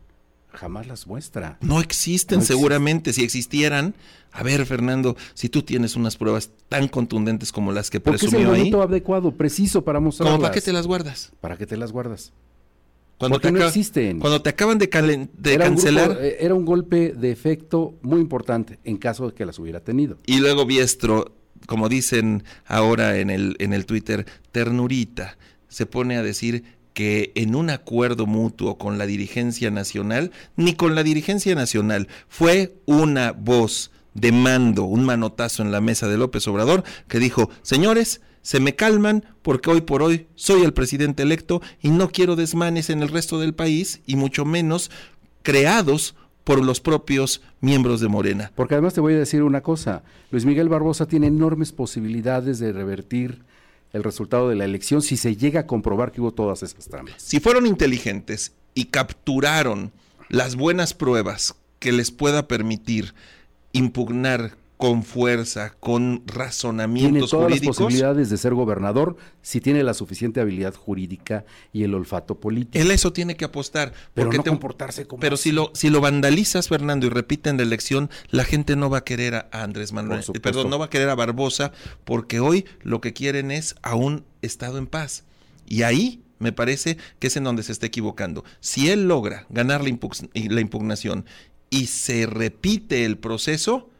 Jamás 0.50 0.86
las 0.86 1.06
muestra. 1.06 1.56
No 1.62 1.80
existen 1.80 2.42
seguramente. 2.42 3.14
Si 3.14 3.24
existieran, 3.24 3.94
a 4.32 4.42
ver, 4.42 4.66
Fernando, 4.66 5.16
si 5.32 5.48
tú 5.48 5.62
tienes 5.62 5.96
unas 5.96 6.18
pruebas 6.18 6.50
tan 6.68 6.88
contundentes 6.88 7.52
como 7.52 7.72
las 7.72 7.88
que 7.88 8.00
presumió 8.00 8.38
es 8.38 8.44
el 8.44 8.50
momento 8.50 8.82
adecuado, 8.82 9.32
preciso 9.32 9.82
para 9.82 9.98
mostrarlas. 9.98 10.34
¿Cómo 10.34 10.42
para 10.42 10.52
qué 10.52 10.60
te 10.60 10.74
las 10.74 10.86
guardas? 10.86 11.32
¿Para 11.40 11.56
qué 11.56 11.66
te 11.66 11.78
las 11.78 11.90
guardas? 11.90 12.34
Cuando 13.16 13.40
Porque 13.40 13.50
no 13.50 13.64
existen. 13.64 14.20
Cuando 14.20 14.42
te 14.42 14.50
acaban 14.50 14.76
de, 14.76 14.90
cancelar. 14.90 16.18
Eh, 16.20 16.36
era 16.40 16.54
un 16.54 16.66
golpe 16.66 17.14
de 17.14 17.32
efecto 17.32 17.94
muy 18.02 18.20
importante 18.20 18.78
en 18.84 18.98
caso 18.98 19.28
de 19.28 19.34
que 19.34 19.46
las 19.46 19.58
hubiera 19.58 19.80
tenido. 19.80 20.18
Y 20.26 20.38
luego 20.38 20.66
Biestro 20.66 21.37
como 21.66 21.88
dicen 21.88 22.44
ahora 22.66 23.18
en 23.18 23.30
el, 23.30 23.56
en 23.58 23.72
el 23.72 23.86
Twitter, 23.86 24.26
ternurita, 24.52 25.36
se 25.68 25.86
pone 25.86 26.16
a 26.16 26.22
decir 26.22 26.64
que 26.94 27.30
en 27.36 27.54
un 27.54 27.70
acuerdo 27.70 28.26
mutuo 28.26 28.76
con 28.76 28.98
la 28.98 29.06
dirigencia 29.06 29.70
nacional, 29.70 30.32
ni 30.56 30.74
con 30.74 30.94
la 30.94 31.02
dirigencia 31.02 31.54
nacional, 31.54 32.08
fue 32.28 32.74
una 32.86 33.32
voz 33.32 33.92
de 34.14 34.32
mando, 34.32 34.84
un 34.84 35.04
manotazo 35.04 35.62
en 35.62 35.70
la 35.70 35.80
mesa 35.80 36.08
de 36.08 36.18
López 36.18 36.48
Obrador, 36.48 36.82
que 37.06 37.20
dijo, 37.20 37.50
señores, 37.62 38.20
se 38.42 38.60
me 38.60 38.74
calman 38.74 39.24
porque 39.42 39.70
hoy 39.70 39.80
por 39.82 40.02
hoy 40.02 40.26
soy 40.34 40.62
el 40.62 40.72
presidente 40.72 41.22
electo 41.22 41.60
y 41.80 41.90
no 41.90 42.10
quiero 42.10 42.34
desmanes 42.34 42.90
en 42.90 43.02
el 43.02 43.08
resto 43.08 43.38
del 43.38 43.54
país 43.54 44.00
y 44.06 44.16
mucho 44.16 44.44
menos 44.44 44.90
creados 45.42 46.14
por 46.48 46.64
los 46.64 46.80
propios 46.80 47.42
miembros 47.60 48.00
de 48.00 48.08
Morena. 48.08 48.50
Porque 48.54 48.72
además 48.72 48.94
te 48.94 49.02
voy 49.02 49.12
a 49.12 49.18
decir 49.18 49.42
una 49.42 49.60
cosa, 49.60 50.02
Luis 50.30 50.46
Miguel 50.46 50.70
Barbosa 50.70 51.04
tiene 51.04 51.26
enormes 51.26 51.72
posibilidades 51.72 52.58
de 52.58 52.72
revertir 52.72 53.42
el 53.92 54.02
resultado 54.02 54.48
de 54.48 54.56
la 54.56 54.64
elección 54.64 55.02
si 55.02 55.18
se 55.18 55.36
llega 55.36 55.60
a 55.60 55.66
comprobar 55.66 56.10
que 56.10 56.22
hubo 56.22 56.32
todas 56.32 56.62
esas 56.62 56.88
trampas. 56.88 57.16
Si 57.18 57.38
fueron 57.38 57.66
inteligentes 57.66 58.52
y 58.72 58.86
capturaron 58.86 59.92
las 60.30 60.56
buenas 60.56 60.94
pruebas 60.94 61.54
que 61.80 61.92
les 61.92 62.10
pueda 62.10 62.48
permitir 62.48 63.12
impugnar 63.72 64.52
con 64.78 65.02
fuerza, 65.02 65.74
con 65.80 66.22
razonamientos 66.24 67.12
tiene 67.12 67.26
todas 67.28 67.50
las 67.50 67.60
posibilidades 67.60 68.30
de 68.30 68.36
ser 68.36 68.54
gobernador 68.54 69.16
si 69.42 69.60
tiene 69.60 69.82
la 69.82 69.92
suficiente 69.92 70.40
habilidad 70.40 70.72
jurídica 70.72 71.44
y 71.72 71.82
el 71.82 71.94
olfato 71.94 72.38
político. 72.38 72.78
Él 72.78 72.92
eso 72.92 73.12
tiene 73.12 73.36
que 73.36 73.44
apostar. 73.44 73.92
Pero 74.14 74.32
no 74.32 74.44
comportarse 74.44 75.04
como 75.04 75.20
Pero 75.20 75.36
si 75.36 75.50
lo, 75.50 75.72
si 75.74 75.90
lo 75.90 76.00
vandalizas, 76.00 76.68
Fernando, 76.68 77.08
y 77.08 77.10
repiten 77.10 77.56
la 77.56 77.64
elección, 77.64 78.08
la 78.30 78.44
gente 78.44 78.76
no 78.76 78.88
va 78.88 78.98
a 78.98 79.04
querer 79.04 79.34
a 79.34 79.48
Andrés 79.50 79.92
Manuel, 79.92 80.22
perdón, 80.40 80.70
no 80.70 80.78
va 80.78 80.84
a 80.84 80.90
querer 80.90 81.08
a 81.08 81.16
Barbosa, 81.16 81.72
porque 82.04 82.38
hoy 82.38 82.64
lo 82.82 83.00
que 83.00 83.12
quieren 83.12 83.50
es 83.50 83.74
a 83.82 83.96
un 83.96 84.24
Estado 84.42 84.78
en 84.78 84.86
paz. 84.86 85.24
Y 85.66 85.82
ahí 85.82 86.22
me 86.38 86.52
parece 86.52 86.98
que 87.18 87.26
es 87.26 87.36
en 87.36 87.42
donde 87.42 87.64
se 87.64 87.72
está 87.72 87.86
equivocando. 87.86 88.44
Si 88.60 88.90
él 88.90 89.08
logra 89.08 89.44
ganar 89.48 89.82
la, 89.82 89.90
la 90.34 90.60
impugnación 90.60 91.24
y 91.68 91.86
se 91.86 92.26
repite 92.26 93.04
el 93.04 93.18
proceso, 93.18 93.90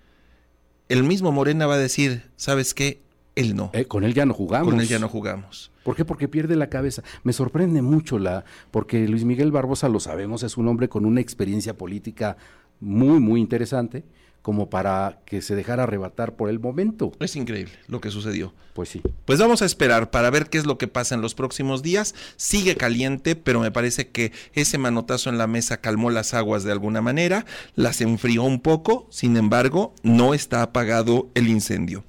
el 0.89 1.05
mismo 1.05 1.33
Morena 1.33 1.67
va 1.67 1.75
a 1.75 1.79
decir, 1.79 2.31
¿sabes 2.37 2.75
qué? 2.75 3.03
Él 3.35 3.55
no. 3.55 3.71
Eh, 3.73 3.85
con 3.85 4.05
él 4.05 4.15
ya 4.15 4.27
no 4.27 4.35
jugamos. 4.35 4.73
Con 4.73 4.81
él 4.81 4.89
ya 4.89 4.99
no 4.99 5.09
jugamos. 5.09 5.71
¿Por 5.85 5.95
qué? 5.95 6.05
Porque 6.05 6.29
pierde 6.29 6.57
la 6.57 6.69
cabeza. 6.69 7.03
Me 7.23 7.33
sorprende 7.33 7.83
mucho 7.83 8.19
la, 8.19 8.45
porque 8.71 9.07
Luis 9.07 9.25
Miguel 9.25 9.53
Barbosa, 9.53 9.89
lo 9.89 10.01
sabemos, 10.01 10.43
es 10.43 10.57
un 10.57 10.69
hombre 10.69 10.89
con 10.89 11.05
una 11.05 11.21
experiencia 11.21 11.77
política 11.77 12.37
muy, 12.81 13.21
muy 13.21 13.41
interesante 13.41 14.05
como 14.43 14.71
para 14.71 15.21
que 15.27 15.43
se 15.43 15.55
dejara 15.55 15.83
arrebatar 15.83 16.37
por 16.37 16.49
el 16.49 16.59
momento. 16.59 17.13
Es 17.21 17.37
increíble 17.37 17.73
lo 17.87 18.01
que 18.01 18.11
sucedió. 18.11 18.55
Pues 18.73 18.89
sí. 18.89 19.03
Pues 19.25 19.41
vamos 19.41 19.61
a 19.61 19.67
esperar 19.67 20.11
para 20.11 20.31
ver 20.31 20.49
qué 20.49 20.59
es 20.59 20.65
lo 20.65 20.79
que 20.79 20.89
pasa 20.89 21.15
en 21.15 21.21
los 21.21 21.35
próximos 21.35 21.83
días. 21.83 22.15
Sigue 22.37 22.77
caliente, 22.77 23.35
pero 23.35 23.61
me 23.61 23.73
parece 23.73 24.09
que 24.09 24.33
ese 24.53 24.79
manotazo 24.79 25.31
en 25.31 25.39
la 25.39 25.47
mesa 25.47 25.81
calmó 25.81 26.11
las 26.11 26.33
aguas 26.33 26.63
de 26.65 26.73
alguna 26.73 27.03
manera, 27.03 27.45
las 27.75 28.01
enfrió 28.01 28.45
un 28.45 28.61
poco, 28.61 29.09
sin 29.11 29.37
embargo, 29.37 29.95
no 30.03 30.33
está 30.33 30.63
apagado 30.63 31.29
el 31.35 31.49
incendio. 31.49 32.05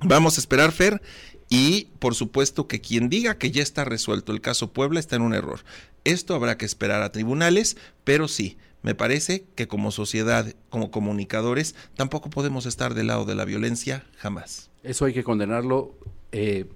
Vamos 0.00 0.36
a 0.36 0.40
esperar, 0.40 0.72
Fer, 0.72 1.00
y 1.48 1.88
por 2.00 2.14
supuesto 2.14 2.66
que 2.66 2.80
quien 2.80 3.08
diga 3.08 3.38
que 3.38 3.50
ya 3.50 3.62
está 3.62 3.84
resuelto 3.84 4.32
el 4.32 4.40
caso 4.40 4.72
Puebla 4.72 5.00
está 5.00 5.16
en 5.16 5.22
un 5.22 5.34
error. 5.34 5.60
Esto 6.04 6.34
habrá 6.34 6.58
que 6.58 6.66
esperar 6.66 7.02
a 7.02 7.12
tribunales, 7.12 7.76
pero 8.04 8.28
sí, 8.28 8.58
me 8.86 8.94
parece 8.94 9.44
que 9.56 9.66
como 9.66 9.90
sociedad, 9.90 10.54
como 10.70 10.92
comunicadores, 10.92 11.74
tampoco 11.96 12.30
podemos 12.30 12.66
estar 12.66 12.94
del 12.94 13.08
lado 13.08 13.24
de 13.24 13.34
la 13.34 13.44
violencia 13.44 14.04
jamás. 14.16 14.70
Eso 14.84 15.06
hay 15.06 15.12
que 15.12 15.24
condenarlo. 15.24 15.96
Eh, 16.30 16.66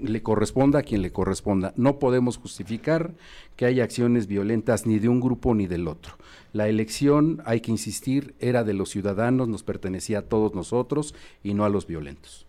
le 0.00 0.22
corresponda 0.22 0.78
a 0.78 0.82
quien 0.82 1.02
le 1.02 1.12
corresponda. 1.12 1.74
No 1.76 1.98
podemos 1.98 2.38
justificar 2.38 3.12
que 3.56 3.66
haya 3.66 3.84
acciones 3.84 4.26
violentas 4.26 4.86
ni 4.86 4.98
de 4.98 5.10
un 5.10 5.20
grupo 5.20 5.54
ni 5.54 5.66
del 5.66 5.86
otro. 5.86 6.16
La 6.54 6.66
elección, 6.66 7.42
hay 7.44 7.60
que 7.60 7.72
insistir, 7.72 8.34
era 8.40 8.64
de 8.64 8.72
los 8.72 8.88
ciudadanos, 8.88 9.48
nos 9.48 9.62
pertenecía 9.62 10.20
a 10.20 10.22
todos 10.22 10.54
nosotros 10.54 11.14
y 11.44 11.52
no 11.52 11.66
a 11.66 11.68
los 11.68 11.86
violentos. 11.86 12.47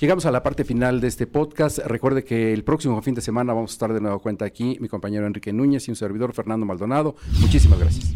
Llegamos 0.00 0.26
a 0.26 0.32
la 0.32 0.42
parte 0.42 0.64
final 0.64 1.00
de 1.00 1.06
este 1.06 1.26
podcast. 1.26 1.78
Recuerde 1.78 2.24
que 2.24 2.52
el 2.52 2.64
próximo 2.64 3.00
fin 3.00 3.14
de 3.14 3.20
semana 3.20 3.52
vamos 3.52 3.70
a 3.70 3.74
estar 3.74 3.92
de 3.92 4.00
nuevo 4.00 4.18
cuenta 4.18 4.44
aquí, 4.44 4.76
mi 4.80 4.88
compañero 4.88 5.26
Enrique 5.26 5.52
Núñez 5.52 5.86
y 5.86 5.92
un 5.92 5.96
servidor 5.96 6.32
Fernando 6.32 6.66
Maldonado. 6.66 7.14
Muchísimas 7.40 7.78
gracias. 7.78 8.12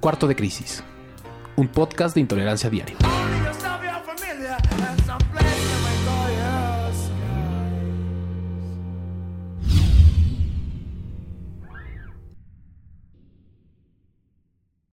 Cuarto 0.00 0.26
de 0.26 0.36
Crisis, 0.36 0.82
un 1.56 1.68
podcast 1.68 2.14
de 2.14 2.22
intolerancia 2.22 2.70
diaria. 2.70 2.96